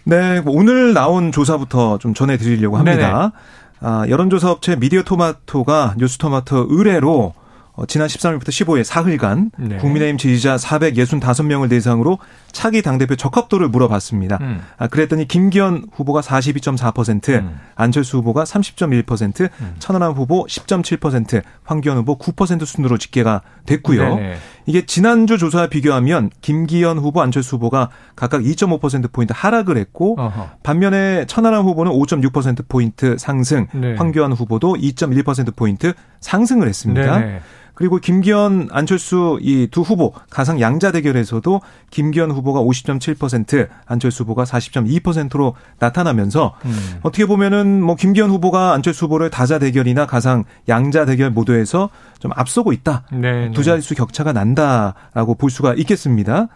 네, 0.03 0.41
뭐 0.41 0.53
오늘 0.55 0.93
나온 0.93 1.31
조사부터 1.31 1.97
좀 1.97 2.13
전해드리려고 2.13 2.77
합니다. 2.77 3.31
아, 3.79 4.05
여론조사 4.07 4.51
업체 4.51 4.75
미디어 4.75 5.03
토마토가 5.03 5.95
뉴스 5.97 6.17
토마토 6.17 6.67
의뢰로 6.69 7.33
어, 7.73 7.85
지난 7.85 8.07
13일부터 8.07 8.47
15일 8.47 8.83
사흘간 8.83 9.51
네. 9.57 9.77
국민의힘 9.77 10.17
지지자 10.17 10.55
465명을 10.55 11.69
대상으로 11.69 12.17
차기 12.57 12.81
당대표 12.81 13.15
적합도를 13.15 13.69
물어봤습니다. 13.69 14.39
음. 14.41 14.61
아, 14.79 14.87
그랬더니 14.87 15.27
김기현 15.27 15.89
후보가 15.93 16.21
42.4%, 16.21 17.35
음. 17.35 17.59
안철수 17.75 18.17
후보가 18.17 18.45
30.1%, 18.45 19.49
음. 19.61 19.75
천하람 19.77 20.13
후보 20.13 20.43
10.7%, 20.47 21.43
황교안 21.63 21.99
후보 21.99 22.17
9% 22.17 22.65
순으로 22.65 22.97
집계가 22.97 23.43
됐고요. 23.67 24.15
네네. 24.15 24.37
이게 24.65 24.87
지난주 24.87 25.37
조사와 25.37 25.67
비교하면 25.67 26.31
김기현 26.41 26.97
후보, 26.97 27.21
안철수 27.21 27.57
후보가 27.57 27.91
각각 28.15 28.41
2.5%포인트 28.41 29.33
하락을 29.35 29.77
했고 29.77 30.15
어허. 30.17 30.49
반면에 30.63 31.25
천하람 31.27 31.63
후보는 31.63 31.91
5.6%포인트 31.91 33.19
상승, 33.19 33.67
네. 33.71 33.93
황교안 33.97 34.31
후보도 34.31 34.73
2.1%포인트 34.77 35.93
상승을 36.21 36.67
했습니다. 36.67 37.19
네네. 37.19 37.39
그리고 37.77 37.99
김기현, 37.99 38.69
안철수 38.71 39.37
이 39.39 39.67
두 39.77 39.81
후보 39.81 40.11
가상 40.31 40.59
양자 40.59 40.91
대결에서도 40.91 41.61
김기현 41.91 42.31
후보가 42.31 42.61
50.7%, 42.61 43.67
안철수 43.85 44.23
후보가 44.23 44.45
40.2%로 44.45 45.53
나타나면서 45.77 46.55
음. 46.65 46.99
어떻게 47.03 47.27
보면은 47.27 47.83
뭐 47.83 47.95
김기현 47.95 48.31
후보가 48.31 48.73
안철수 48.73 49.05
후보를 49.05 49.29
다자 49.29 49.59
대결이나 49.59 50.07
가상 50.07 50.45
양자 50.67 51.05
대결 51.05 51.29
모드에서 51.29 51.89
좀 52.17 52.31
앞서고 52.33 52.73
있다. 52.73 53.03
네네. 53.11 53.51
두 53.51 53.63
자릿수 53.63 53.93
격차가 53.93 54.33
난다라고 54.33 55.35
볼 55.35 55.51
수가 55.51 55.75
있겠습니다. 55.75 56.47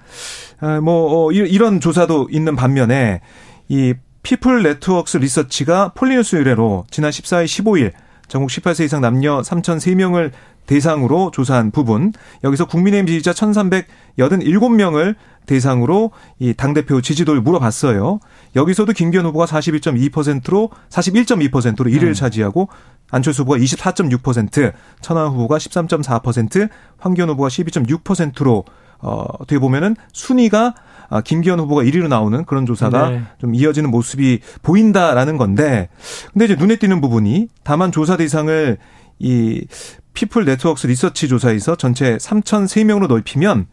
아, 0.59 0.81
뭐 0.81 1.27
어, 1.27 1.31
이런 1.31 1.79
조사도 1.79 2.29
있는 2.31 2.55
반면에 2.55 3.21
이 3.67 3.93
피플 4.23 4.63
네트워크스 4.63 5.17
리서치가 5.17 5.91
폴리뉴스 5.93 6.37
의뢰로 6.37 6.85
지난 6.89 7.11
14일 7.11 7.45
15일 7.45 7.91
전국 8.31 8.49
18세 8.49 8.85
이상 8.85 9.01
남녀 9.01 9.41
3,003명을 9.41 10.31
대상으로 10.65 11.31
조사한 11.31 11.71
부분 11.71 12.13
여기서 12.43 12.65
국민의힘 12.65 13.07
지지자 13.07 13.31
1,387명을 13.31 15.15
대상으로 15.45 16.11
이 16.39 16.53
당대표 16.53 17.01
지지도를 17.01 17.41
물어봤어요. 17.41 18.19
여기서도 18.55 18.93
김기현 18.93 19.25
후보가 19.25 19.45
41.2%로 19.45 20.69
41.2%로 20.89 21.89
1위를 21.89 22.07
음. 22.07 22.13
차지하고 22.13 22.69
안철수 23.09 23.41
후보가 23.41 23.57
24.6%, 23.57 24.73
천하 25.01 25.27
후보가 25.27 25.57
13.4%, 25.57 26.69
황교안 26.99 27.29
후보가 27.29 27.49
12.6%로 27.49 28.63
어, 28.99 29.25
어떻게 29.39 29.59
보면은 29.59 29.95
순위가 30.13 30.75
아, 31.09 31.21
김기현 31.21 31.59
후보가 31.59 31.83
1위로 31.83 32.07
나오는 32.07 32.45
그런 32.45 32.65
조사가 32.65 33.09
네. 33.09 33.21
좀 33.39 33.53
이어지는 33.53 33.91
모습이 33.91 34.39
보인다라는 34.61 35.35
건데 35.35 35.89
근데 36.31 36.45
이제 36.45 36.55
눈에 36.55 36.77
띄는 36.77 37.01
부분이 37.01 37.49
다만 37.63 37.91
조사 37.91 38.15
대상을 38.15 38.77
이 39.19 39.65
피플 40.13 40.45
네트워크스 40.45 40.87
리서치 40.87 41.27
조사에서 41.27 41.75
전체 41.75 42.17
3,003명으로 42.17 43.07
넓히면 43.07 43.67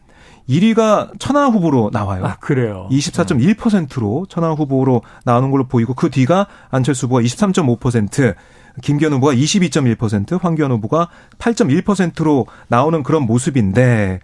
1위가 0.49 1.11
천하람 1.19 1.47
후보로 1.47 1.91
나와요. 1.93 2.25
아, 2.25 2.35
그래요. 2.37 2.87
24.1%로 2.91 4.25
천하람 4.29 4.51
후보로 4.53 5.03
나오는 5.23 5.51
걸로 5.51 5.67
보이고 5.67 5.93
그 5.93 6.09
뒤가 6.09 6.47
안철수 6.71 7.05
후보가 7.05 7.21
23.5%, 7.21 8.35
김기현 8.79 9.13
후보가 9.13 9.33
22.1%, 9.33 10.41
황교안 10.41 10.71
후보가 10.71 11.09
8.1%로 11.37 12.47
나오는 12.67 13.03
그런 13.03 13.23
모습인데, 13.23 14.19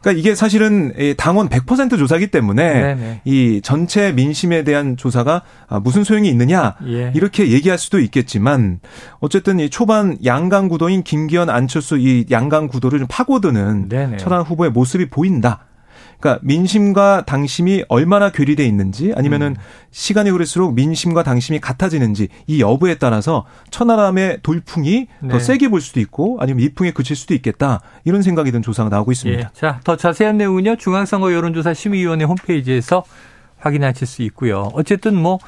그러니까 0.00 0.12
이게 0.12 0.34
사실은 0.34 0.92
당원 1.16 1.48
100% 1.48 1.98
조사기 1.98 2.28
때문에 2.28 2.72
네네. 2.72 3.20
이 3.24 3.60
전체 3.62 4.12
민심에 4.12 4.64
대한 4.64 4.96
조사가 4.96 5.42
아, 5.68 5.80
무슨 5.80 6.04
소용이 6.04 6.28
있느냐 6.28 6.76
예. 6.86 7.12
이렇게 7.14 7.50
얘기할 7.50 7.78
수도 7.78 7.98
있겠지만 7.98 8.80
어쨌든 9.20 9.60
이 9.60 9.70
초반 9.70 10.16
양강 10.24 10.68
구도인 10.68 11.02
김기현, 11.02 11.50
안철수 11.50 11.98
이 11.98 12.26
양강 12.30 12.68
구도를 12.68 12.98
좀 12.98 13.08
파고드는 13.10 13.88
천안 14.18 14.42
후보의 14.42 14.70
모습이 14.70 15.10
보인다. 15.10 15.66
그러니까 16.20 16.40
민심과 16.44 17.24
당심이 17.26 17.84
얼마나 17.88 18.30
괴리돼 18.30 18.64
있는지 18.66 19.12
아니면은 19.16 19.48
음. 19.48 19.56
시간이 19.90 20.30
흐를수록 20.30 20.74
민심과 20.74 21.22
당심이 21.22 21.60
같아지는지 21.60 22.28
이 22.46 22.60
여부에 22.60 22.96
따라서 22.96 23.44
천하람의 23.70 24.40
돌풍이 24.42 25.06
네. 25.20 25.28
더 25.28 25.38
세게 25.38 25.68
볼 25.68 25.80
수도 25.80 26.00
있고 26.00 26.38
아니면 26.40 26.64
이풍에 26.64 26.92
그칠 26.92 27.16
수도 27.16 27.34
있겠다 27.34 27.80
이런 28.04 28.22
생각이 28.22 28.50
든 28.52 28.62
조사가 28.62 28.88
나오고 28.88 29.12
있습니다. 29.12 29.40
예. 29.40 29.48
자, 29.52 29.80
더 29.84 29.96
자세한 29.96 30.38
내용은요 30.38 30.76
중앙선거 30.76 31.32
여론조사 31.32 31.74
심의위원회 31.74 32.24
홈페이지에서 32.24 33.04
확인하실 33.58 34.06
수 34.06 34.22
있고요. 34.22 34.70
어쨌든 34.74 35.16
뭐 35.16 35.38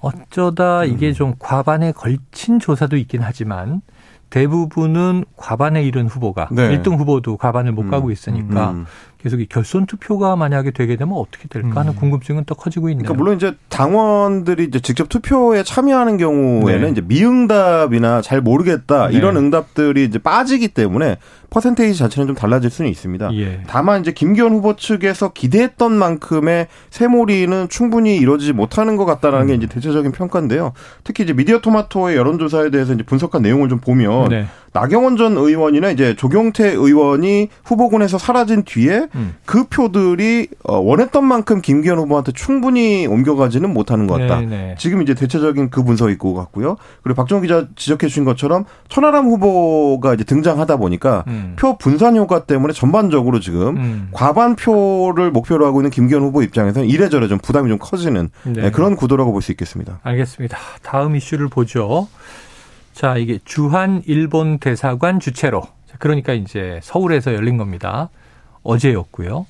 어쩌다 0.00 0.84
이게 0.84 1.08
음. 1.08 1.14
좀 1.14 1.34
과반에 1.38 1.92
걸친 1.92 2.58
조사도 2.58 2.96
있긴 2.96 3.22
하지만 3.22 3.82
대부분은 4.30 5.26
과반에 5.36 5.82
이른 5.82 6.08
후보가 6.08 6.48
네. 6.52 6.78
1등 6.78 6.98
후보도 6.98 7.36
과반을 7.36 7.72
못 7.72 7.82
음. 7.82 7.90
가고 7.90 8.10
있으니까 8.10 8.70
음. 8.70 8.86
계속 9.22 9.40
이 9.40 9.46
결선 9.46 9.86
투표가 9.86 10.34
만약에 10.34 10.72
되게 10.72 10.96
되면 10.96 11.14
어떻게 11.14 11.46
될까 11.46 11.80
하는 11.80 11.92
음. 11.92 11.96
궁금증은 11.96 12.42
또 12.44 12.56
커지고 12.56 12.88
있네요. 12.88 13.04
그러니까 13.04 13.22
물론 13.22 13.36
이제 13.36 13.54
당원들이 13.68 14.64
이제 14.64 14.80
직접 14.80 15.08
투표에 15.08 15.62
참여하는 15.62 16.16
경우에는 16.16 16.82
네. 16.82 16.90
이제 16.90 17.00
미응답이나 17.00 18.20
잘 18.20 18.40
모르겠다 18.40 19.08
네. 19.08 19.16
이런 19.16 19.36
응답들이 19.36 20.04
이제 20.04 20.18
빠지기 20.18 20.68
때문에 20.68 21.18
퍼센테이지 21.50 21.98
자체는 21.98 22.28
좀 22.28 22.34
달라질 22.34 22.70
수는 22.70 22.90
있습니다. 22.90 23.30
예. 23.34 23.60
다만 23.66 24.00
이제 24.00 24.10
김기현 24.10 24.52
후보 24.52 24.74
측에서 24.74 25.32
기대했던 25.32 25.92
만큼의 25.92 26.66
세몰이는 26.90 27.68
충분히 27.68 28.16
이루어지지 28.16 28.54
못하는 28.54 28.96
것 28.96 29.04
같다라는 29.04 29.46
음. 29.46 29.48
게 29.48 29.54
이제 29.54 29.66
대체적인 29.66 30.12
평가인데요. 30.12 30.72
특히 31.04 31.24
이제 31.24 31.32
미디어 31.32 31.60
토마토의 31.60 32.16
여론조사에 32.16 32.70
대해서 32.70 32.94
이제 32.94 33.02
분석한 33.02 33.42
내용을 33.42 33.68
좀 33.68 33.78
보면 33.78 34.30
네. 34.30 34.46
나경원 34.72 35.18
전 35.18 35.36
의원이나 35.36 35.90
이제 35.90 36.16
조경태 36.16 36.70
의원이 36.70 37.48
후보군에서 37.64 38.16
사라진 38.16 38.62
뒤에 38.62 39.08
음. 39.14 39.34
그 39.44 39.64
표들이 39.64 40.48
어, 40.64 40.78
원했던 40.78 41.24
만큼 41.24 41.60
김기현 41.60 41.98
후보한테 41.98 42.32
충분히 42.32 43.06
옮겨가지는 43.06 43.72
못하는 43.72 44.06
것 44.06 44.18
같다. 44.20 44.40
네네. 44.40 44.56
네. 44.56 44.74
지금 44.78 45.02
이제 45.02 45.14
대체적인 45.14 45.70
그 45.70 45.82
분석이 45.82 46.12
있고 46.14 46.34
같고요. 46.34 46.76
그리고 47.02 47.16
박정호 47.16 47.42
기자 47.42 47.66
지적해 47.76 48.08
주신 48.08 48.24
것처럼 48.24 48.64
천하람 48.88 49.26
후보가 49.26 50.14
이제 50.14 50.24
등장하다 50.24 50.76
보니까 50.78 51.24
음. 51.26 51.54
표 51.58 51.76
분산 51.76 52.16
효과 52.16 52.44
때문에 52.44 52.72
전반적으로 52.72 53.38
지금 53.40 53.76
음. 53.76 54.08
과반 54.12 54.56
표를 54.56 55.30
목표로 55.30 55.66
하고 55.66 55.80
있는 55.80 55.90
김기현 55.90 56.22
후보 56.22 56.42
입장에서는 56.42 56.88
이래저래 56.88 57.28
좀 57.28 57.38
부담이 57.38 57.68
좀 57.68 57.78
커지는 57.78 58.30
네. 58.44 58.62
네, 58.62 58.70
그런 58.70 58.96
구도라고 58.96 59.30
볼 59.32 59.42
수 59.42 59.50
있겠습니다. 59.52 59.98
알겠습니다. 60.04 60.56
다음 60.82 61.16
이슈를 61.16 61.48
보죠. 61.48 62.06
자, 62.92 63.16
이게 63.16 63.38
주한 63.44 64.02
일본 64.06 64.58
대사관 64.58 65.18
주최로. 65.18 65.62
그러니까 65.98 66.32
이제 66.32 66.78
서울에서 66.82 67.34
열린 67.34 67.56
겁니다. 67.56 68.08
어제였고요. 68.62 69.46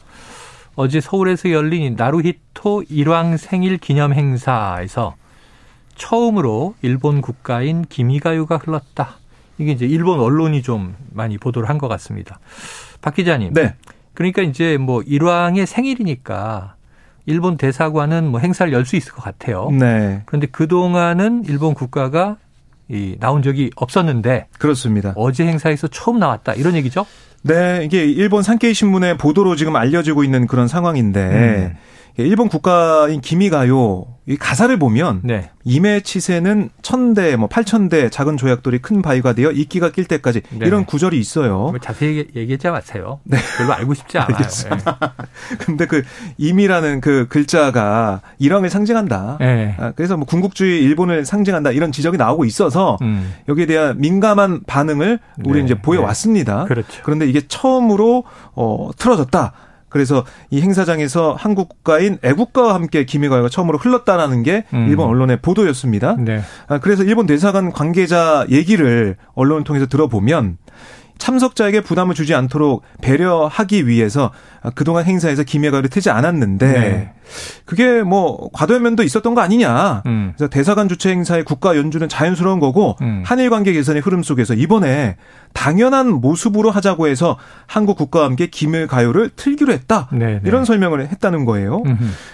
어제 0.75 1.01
서울에서 1.01 1.51
열린 1.51 1.95
나루히토 1.97 2.85
일왕 2.89 3.37
생일 3.37 3.79
기념 3.79 4.13
행사에서 4.15 5.15
처음으로 5.97 6.75
일본 6.83 7.21
국가인 7.21 7.85
기미가요가 7.85 8.57
흘렀다. 8.57 9.17
이게 9.59 9.73
이제 9.73 9.87
일본 9.87 10.19
언론이 10.21 10.63
좀 10.63 10.97
많이 11.13 11.37
보도를 11.39 11.69
한 11.69 11.79
것 11.79 11.89
같습니다. 11.89 12.39
박 13.03 13.15
기자님. 13.15 13.53
네. 13.53 13.75
그러니까 14.15 14.43
이제 14.43 14.79
뭐 14.79 15.03
일왕의 15.03 15.67
생일이니까 15.67 16.75
일본 17.27 17.57
대사관은 17.57 18.31
뭐 18.31 18.41
행사를 18.41 18.73
열 18.73 18.85
수 18.87 18.97
있을 18.97 19.13
것 19.13 19.23
같아요. 19.23 19.71
네. 19.71 20.23
그런데 20.27 20.47
그 20.51 20.67
동안은 20.69 21.45
일본 21.47 21.75
국가가 21.75 22.37
이 22.89 23.17
나온 23.21 23.43
적이 23.43 23.71
없었는데 23.77 24.49
그렇습니다. 24.59 25.13
어제 25.17 25.47
행사에서 25.47 25.87
처음 25.89 26.19
나왔다 26.19 26.55
이런 26.55 26.75
얘기죠? 26.77 27.07
네, 27.43 27.83
이게 27.85 28.05
일본 28.05 28.43
산케이 28.43 28.73
신문의 28.73 29.19
보도로 29.19 29.57
지금 29.57 29.77
알려지고 29.77 30.25
있는 30.25 30.47
그런 30.47 30.69
상황인데 30.69 31.21
음. 31.73 31.77
일본 32.17 32.49
국가인 32.49 33.21
기미가요 33.21 34.07
이 34.27 34.37
가사를 34.37 34.77
보면 34.79 35.23
네. 35.25 35.51
이메치세는 35.65 36.71
천대 36.81 37.35
뭐 37.35 37.49
팔천대 37.49 38.09
작은 38.11 38.37
조약돌이 38.37 38.79
큰 38.79 39.03
바위가 39.03 39.33
되어 39.33 39.51
이끼가 39.51 39.91
낄 39.91 40.05
때까지 40.05 40.43
네. 40.51 40.67
이런 40.67 40.85
구절이 40.87 41.19
있어요. 41.19 41.71
뭐 41.71 41.79
자세히 41.81 42.29
얘기하지 42.37 42.69
마세요. 42.69 43.19
네. 43.25 43.39
별로 43.59 43.73
알고 43.73 43.95
싶지 43.95 44.19
않아요. 44.19 44.37
네. 44.39 45.57
근데 45.59 45.87
그 45.87 46.05
임이라는 46.39 47.01
그 47.01 47.27
글자가 47.29 48.21
일왕을 48.39 48.71
상징한다. 48.71 49.39
네. 49.41 49.75
아, 49.77 49.91
그래서 49.91 50.17
뭐 50.17 50.25
군국주의 50.25 50.85
일본을 50.85 51.25
상징한다 51.25 51.73
이런 51.73 51.91
지적이 51.91 52.17
나오고 52.17 52.45
있어서 52.45 52.99
음. 53.03 53.35
여기에 53.49 53.67
대한 53.67 53.99
민감한 53.99 54.61
반응을 54.69 55.19
우리 55.45 55.59
네. 55.59 55.65
이제 55.65 55.75
보여왔습니다. 55.75 56.67
그렇죠. 56.67 57.03
그런데 57.03 57.27
이게 57.27 57.41
처음으로 57.49 58.23
어 58.55 58.91
틀어졌다. 58.97 59.53
그래서 59.93 60.25
이 60.51 60.63
행사장에서 60.63 61.37
한국 61.39 61.69
국가인 61.69 62.19
애국가와 62.23 62.75
함께 62.75 63.05
기미가요가 63.05 63.51
처음으로 63.51 63.77
흘렀다라는 63.79 64.43
게 64.43 64.65
음. 64.73 64.87
일본 64.89 65.07
언론의 65.09 65.39
보도였습니다. 65.43 66.17
네. 66.19 66.41
아, 66.67 66.79
그래서 66.79 67.05
일본 67.05 67.27
대사관 67.27 67.71
관계자 67.71 68.47
얘기를 68.51 69.17
언론을 69.35 69.65
통해서 69.65 69.87
들어보면 69.87 70.57
참석자에게 71.19 71.83
부담을 71.83 72.15
주지 72.15 72.35
않도록 72.35 72.83
배려하기 73.03 73.87
위해서 73.87 74.33
그동안 74.75 75.05
행사에서 75.05 75.45
김해가를 75.45 75.89
트지 75.91 76.11
않았는데 76.11 76.67
네. 76.73 77.13
그게 77.65 78.03
뭐 78.03 78.51
과도한 78.53 78.83
면도 78.83 79.03
있었던 79.03 79.35
거 79.35 79.41
아니냐. 79.41 80.03
음. 80.07 80.33
그래서 80.37 80.49
대사관 80.51 80.89
주최 80.89 81.11
행사의 81.11 81.45
국가 81.45 81.77
연주는 81.77 82.09
자연스러운 82.09 82.61
거고 82.61 82.97
음. 83.03 83.23
한일 83.25 83.51
관계 83.51 83.73
개선의 83.73 84.03
흐름 84.03 84.23
속에서 84.23 84.55
이번에 84.55 85.17
당연한 85.53 86.11
모습으로 86.11 86.71
하자고 86.71 87.09
해서 87.09 87.37
한국 87.67 87.99
국가와 87.99 88.25
함께 88.27 88.47
김해 88.47 88.87
가요를 88.87 89.31
틀기로 89.37 89.73
했다. 89.73 90.09
네네. 90.13 90.27
네. 90.27 90.41
이런 90.45 90.65
설명을 90.65 91.09
했다는 91.09 91.45
거예요. 91.45 91.83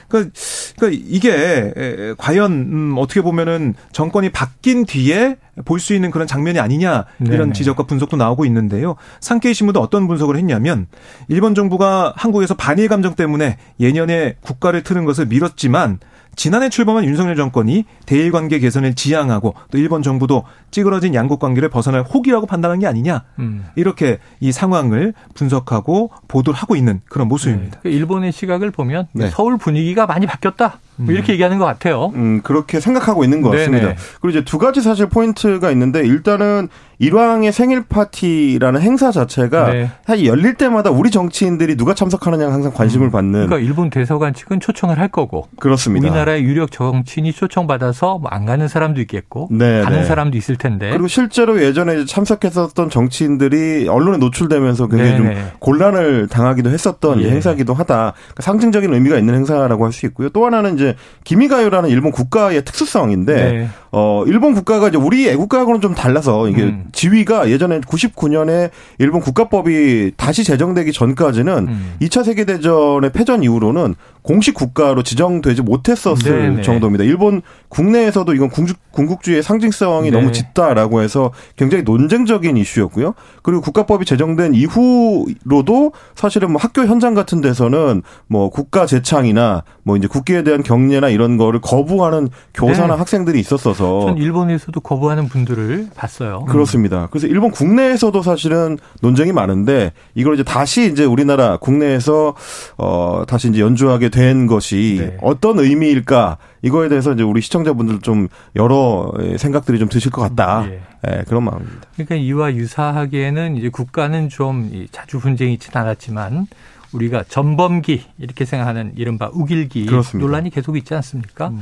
그러니까, 0.09 0.33
그러니까 0.77 1.05
이게 1.09 2.15
과연 2.17 2.53
음 2.53 2.95
어떻게 2.99 3.21
보면은 3.23 3.75
정권이 3.93 4.31
바뀐 4.31 4.85
뒤에 4.85 5.37
볼 5.65 5.79
수 5.79 5.95
있는 5.95 6.11
그런 6.11 6.27
장면이 6.27 6.59
아니냐 6.61 7.05
이런 7.21 7.39
네네. 7.39 7.53
지적과 7.53 7.85
분석도 7.85 8.17
나오고 8.17 8.45
있는데요. 8.47 8.97
상케이 9.21 9.55
신문도 9.55 9.81
어떤 9.81 10.07
분석을 10.07 10.37
했냐면 10.37 10.87
일본 11.29 11.55
정부가 11.55 12.13
한국에서 12.17 12.55
반일 12.55 12.89
감정 12.89 13.15
때문에 13.15 13.59
예년에 13.81 14.37
국가를 14.41 14.83
트는 14.88 15.05
것을 15.05 15.27
미뤘지만 15.27 15.98
지난해 16.35 16.68
출범한 16.70 17.05
윤석열 17.05 17.37
정권이 17.37 17.85
대일 18.07 18.31
관계 18.31 18.59
개선을 18.59 18.94
지향하고 18.94 19.55
또 19.70 19.77
일본 19.77 20.03
정부도 20.03 20.44
찌그러진 20.70 21.14
양국 21.14 21.40
관계를 21.40 21.68
벗어날 21.68 22.03
혹이라고 22.03 22.46
판단한 22.46 22.79
게 22.79 22.87
아니냐 22.87 23.24
음. 23.40 23.66
이렇게 23.74 24.18
이 24.40 24.53
상황을 24.53 25.14
분석하고 25.35 26.11
보도를 26.29 26.57
하고 26.59 26.77
있는 26.77 27.01
그런 27.09 27.29
모습입니다. 27.29 27.81
네. 27.83 27.90
일본의 27.90 28.33
시각을 28.33 28.70
보면 28.70 29.09
네. 29.12 29.29
서울 29.31 29.59
분위기가 29.59 30.07
많이 30.07 30.27
바뀌었다. 30.27 30.79
뭐 30.96 31.12
이렇게 31.12 31.33
음. 31.33 31.35
얘기하는 31.35 31.59
것 31.59 31.64
같아요. 31.64 32.12
음, 32.14 32.40
그렇게 32.42 32.81
생각하고 32.81 33.24
있는 33.24 33.42
것 33.42 33.51
같습니다. 33.51 33.88
네네. 33.88 33.96
그리고 34.20 34.31
이제 34.31 34.44
두 34.44 34.59
가지 34.59 34.81
사실 34.81 35.07
포인트가 35.07 35.70
있는데 35.72 36.01
일단은 36.01 36.68
일왕의 37.01 37.53
생일 37.53 37.85
파티라는 37.85 38.81
행사 38.81 39.13
자체가 39.13 39.73
네. 39.73 39.91
사실 40.05 40.27
열릴 40.27 40.55
때마다 40.55 40.91
우리 40.91 41.11
정치인들이 41.11 41.77
누가 41.77 41.95
참석하느냐 41.95 42.51
항상 42.51 42.73
관심을 42.73 43.09
음. 43.09 43.11
받는. 43.13 43.47
그러니까 43.47 43.59
일본 43.59 43.91
대사관 43.91 44.35
측은 44.35 44.61
초청을 44.61 44.99
할 44.99 45.09
거고. 45.09 45.47
그렇습니다. 45.61 46.09
우리나라의 46.09 46.43
유력 46.43 46.73
정치인이 46.73 47.33
초청받아서 47.33 48.19
뭐안 48.19 48.47
가는 48.47 48.67
사람도 48.67 49.01
있겠고 49.03 49.49
네, 49.53 49.83
가는 49.83 50.01
네. 50.01 50.05
사람도 50.05 50.37
있을 50.37 50.57
텐데. 50.57 50.91
그리고 50.91 51.07
실제로 51.09 51.63
예전에 51.63 52.05
참석했었던 52.05 52.91
정치인들이 52.91 53.89
언론에 53.89 54.19
노출되면서 54.19 54.89
굉장히 54.89 55.13
네네. 55.13 55.35
좀 55.35 55.51
곤란을 55.61 56.29
당하기도 56.29 56.71
했었던 56.71 57.23
예. 57.23 57.31
행사기도 57.31 57.75
하다. 57.75 58.15
그러니까 58.15 58.43
상징적인 58.43 58.93
의미가 58.93 59.19
있는 59.19 59.35
행사라고 59.35 59.85
할 59.85 59.93
수 59.93 60.07
있고요. 60.07 60.29
또 60.29 60.45
하나는 60.47 60.75
이제 60.75 60.95
기미가요라는 61.25 61.89
일본 61.89 62.13
국가의 62.13 62.65
특수성인데 62.65 63.35
네. 63.35 63.69
어 63.91 64.23
일본 64.27 64.55
국가가 64.55 64.89
이제 64.89 64.99
우리 64.99 65.29
애국가하고는 65.29 65.81
좀 65.81 65.95
달라서 65.95 66.49
이게 66.49 66.63
음. 66.65 66.85
지위가 66.92 67.51
예전에 67.51 67.81
99년에 67.81 68.70
일본 68.98 69.20
국가법이 69.20 70.12
다시 70.16 70.44
제정되기 70.44 70.92
전까지는 70.92 71.68
음. 71.68 71.94
2차 72.01 72.24
세계 72.24 72.44
대전의 72.44 73.11
패전 73.12 73.42
이후로는 73.42 73.94
공식 74.22 74.54
국가로 74.54 75.02
지정되지 75.02 75.62
못했었을 75.62 76.40
네네. 76.40 76.57
네. 76.57 76.62
정도입니다. 76.62 77.04
일본 77.04 77.42
국내에서도 77.68 78.33
이건 78.35 78.50
궁국, 78.50 79.22
주의의 79.22 79.42
상징성이 79.42 80.11
네. 80.11 80.18
너무 80.18 80.33
짙다라고 80.33 81.02
해서 81.02 81.33
굉장히 81.57 81.85
논쟁적인 81.85 82.57
이슈였고요. 82.57 83.14
그리고 83.42 83.61
국가법이 83.61 84.04
제정된 84.04 84.54
이후로도 84.54 85.92
사실은 86.14 86.52
뭐 86.52 86.61
학교 86.61 86.85
현장 86.85 87.14
같은 87.14 87.40
데서는 87.40 88.02
뭐 88.26 88.50
국가 88.50 88.87
재창이나 88.87 89.62
뭐 89.83 89.96
이제 89.96 90.07
국기에 90.09 90.42
대한 90.42 90.62
경례나 90.62 91.09
이런 91.09 91.37
거를 91.37 91.61
거부하는 91.61 92.28
교사나 92.54 92.94
네. 92.94 92.98
학생들이 92.98 93.38
있었어서 93.40 94.00
전 94.07 94.18
일본에서도 94.18 94.78
거부하는 94.81 95.28
분들을 95.28 95.88
봤어요. 95.94 96.44
그렇습니다. 96.46 97.09
그래서 97.11 97.26
일본 97.26 97.50
국내에서도 97.50 98.20
사실은 98.22 98.78
논쟁이 99.00 99.33
많은데 99.33 99.92
이걸 100.14 100.35
이제 100.35 100.42
다시 100.42 100.90
이제 100.90 101.04
우리나라 101.04 101.57
국내에서 101.57 102.35
어 102.76 103.22
다시 103.26 103.48
이제 103.48 103.61
연주하게 103.61 104.08
된 104.11 104.47
것이 104.47 104.97
네. 105.01 105.16
어떤 105.21 105.59
의미일까 105.59 106.38
이거에 106.62 106.88
대해서 106.88 107.12
이제 107.12 107.23
우리 107.23 107.40
시청자분들 107.40 108.01
좀 108.01 108.29
여러 108.57 109.12
생각들이 109.37 109.79
좀 109.79 109.88
드실 109.88 110.11
것 110.11 110.21
같다. 110.23 110.66
예. 110.68 110.81
네, 111.03 111.23
그런 111.29 111.44
마음입니다. 111.44 111.81
그러니까 111.94 112.16
이와 112.16 112.55
유사하기에는 112.55 113.57
이제 113.57 113.68
국가는 113.68 114.29
좀 114.29 114.87
자주 114.90 115.21
분쟁이 115.21 115.55
있지는 115.55 115.81
않았지만 115.83 116.47
우리가 116.92 117.25
전범기 117.29 118.05
이렇게 118.18 118.44
생각하는 118.44 118.92
이른바 118.97 119.31
우길기 119.33 119.87
그렇습니다. 119.87 120.27
논란이 120.27 120.51
계속 120.51 120.77
있지 120.77 120.94
않습니까? 120.94 121.49
음. 121.49 121.61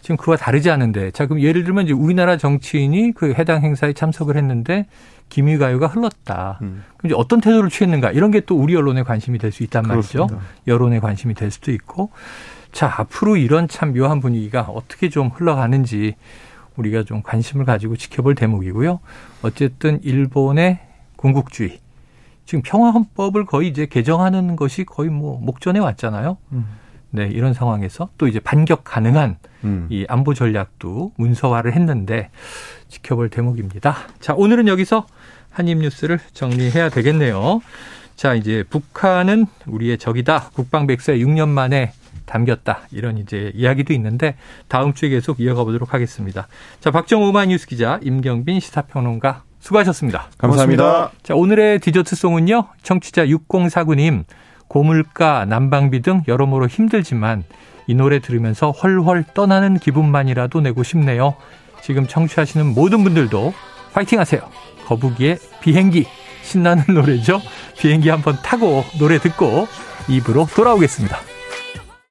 지금 0.00 0.16
그와 0.16 0.36
다르지 0.36 0.70
않은데 0.70 1.10
자 1.12 1.26
그럼 1.26 1.40
예를 1.40 1.64
들면 1.64 1.84
이제 1.84 1.92
우리나라 1.94 2.36
정치인이 2.36 3.12
그 3.14 3.32
해당 3.38 3.62
행사에 3.62 3.94
참석을 3.94 4.36
했는데 4.36 4.86
김유가요가 5.34 5.88
흘렀다. 5.88 6.58
음. 6.62 6.84
그럼 6.96 7.10
이제 7.10 7.14
어떤 7.18 7.40
태도를 7.40 7.68
취했는가 7.68 8.12
이런 8.12 8.30
게 8.30 8.40
또 8.46 8.56
우리 8.56 8.76
언론에 8.76 9.02
관심이 9.02 9.38
될 9.38 9.50
수 9.50 9.62
있단 9.64 9.82
말이죠. 9.86 10.26
그렇습니다. 10.26 10.46
여론에 10.68 11.00
관심이 11.00 11.34
될 11.34 11.50
수도 11.50 11.72
있고 11.72 12.10
자 12.72 12.92
앞으로 12.98 13.36
이런 13.36 13.66
참 13.66 13.92
묘한 13.94 14.20
분위기가 14.20 14.62
어떻게 14.62 15.08
좀 15.08 15.28
흘러가는지 15.28 16.14
우리가 16.76 17.02
좀 17.04 17.22
관심을 17.22 17.64
가지고 17.64 17.96
지켜볼 17.96 18.34
대목이고요. 18.36 19.00
어쨌든 19.42 20.00
일본의 20.04 20.78
군국주의 21.16 21.80
지금 22.46 22.62
평화헌법을 22.62 23.44
거의 23.46 23.68
이제 23.68 23.86
개정하는 23.86 24.54
것이 24.56 24.84
거의 24.84 25.10
뭐 25.10 25.40
목전에 25.40 25.78
왔잖아요. 25.80 26.36
음. 26.52 26.66
네, 27.10 27.28
이런 27.28 27.54
상황에서 27.54 28.08
또 28.18 28.26
이제 28.26 28.40
반격 28.40 28.82
가능한 28.84 29.36
음. 29.62 29.86
이 29.88 30.04
안보 30.08 30.34
전략도 30.34 31.12
문서화를 31.16 31.72
했는데 31.72 32.30
지켜볼 32.88 33.30
대목입니다. 33.30 33.94
자, 34.18 34.34
오늘은 34.34 34.66
여기서 34.66 35.06
한입 35.54 35.78
뉴스를 35.78 36.18
정리해야 36.32 36.88
되겠네요. 36.90 37.62
자, 38.16 38.34
이제 38.34 38.64
북한은 38.68 39.46
우리의 39.66 39.98
적이다. 39.98 40.50
국방 40.52 40.86
백서에 40.86 41.18
6년 41.18 41.48
만에 41.48 41.92
담겼다. 42.26 42.80
이런 42.90 43.18
이제 43.18 43.52
이야기도 43.54 43.92
있는데 43.92 44.36
다음 44.68 44.94
주에 44.94 45.08
계속 45.08 45.40
이어가 45.40 45.64
보도록 45.64 45.94
하겠습니다. 45.94 46.48
자, 46.80 46.90
박정호 46.90 47.32
마뉴스 47.32 47.66
기자, 47.66 48.00
임경빈 48.02 48.60
시사평론가 48.60 49.42
수고하셨습니다. 49.60 50.28
감사합니다. 50.38 50.82
고맙습니다. 50.82 51.22
자, 51.22 51.34
오늘의 51.34 51.80
디저트송은요. 51.80 52.68
청취자 52.82 53.26
6049님 53.26 54.24
고물가, 54.68 55.44
난방비 55.44 56.02
등 56.02 56.22
여러모로 56.26 56.66
힘들지만 56.66 57.44
이 57.86 57.94
노래 57.94 58.18
들으면서 58.18 58.70
헐헐 58.70 59.24
떠나는 59.34 59.78
기분만이라도 59.78 60.60
내고 60.60 60.82
싶네요. 60.82 61.36
지금 61.82 62.06
청취하시는 62.06 62.74
모든 62.74 63.04
분들도 63.04 63.54
화이팅 63.92 64.18
하세요. 64.18 64.40
거북이의 64.86 65.38
비행기. 65.60 66.06
신나는 66.42 66.84
노래죠. 66.94 67.40
비행기 67.78 68.08
한번 68.08 68.38
타고 68.42 68.84
노래 68.98 69.18
듣고 69.18 69.66
입으로 70.08 70.46
돌아오겠습니다. 70.54 71.33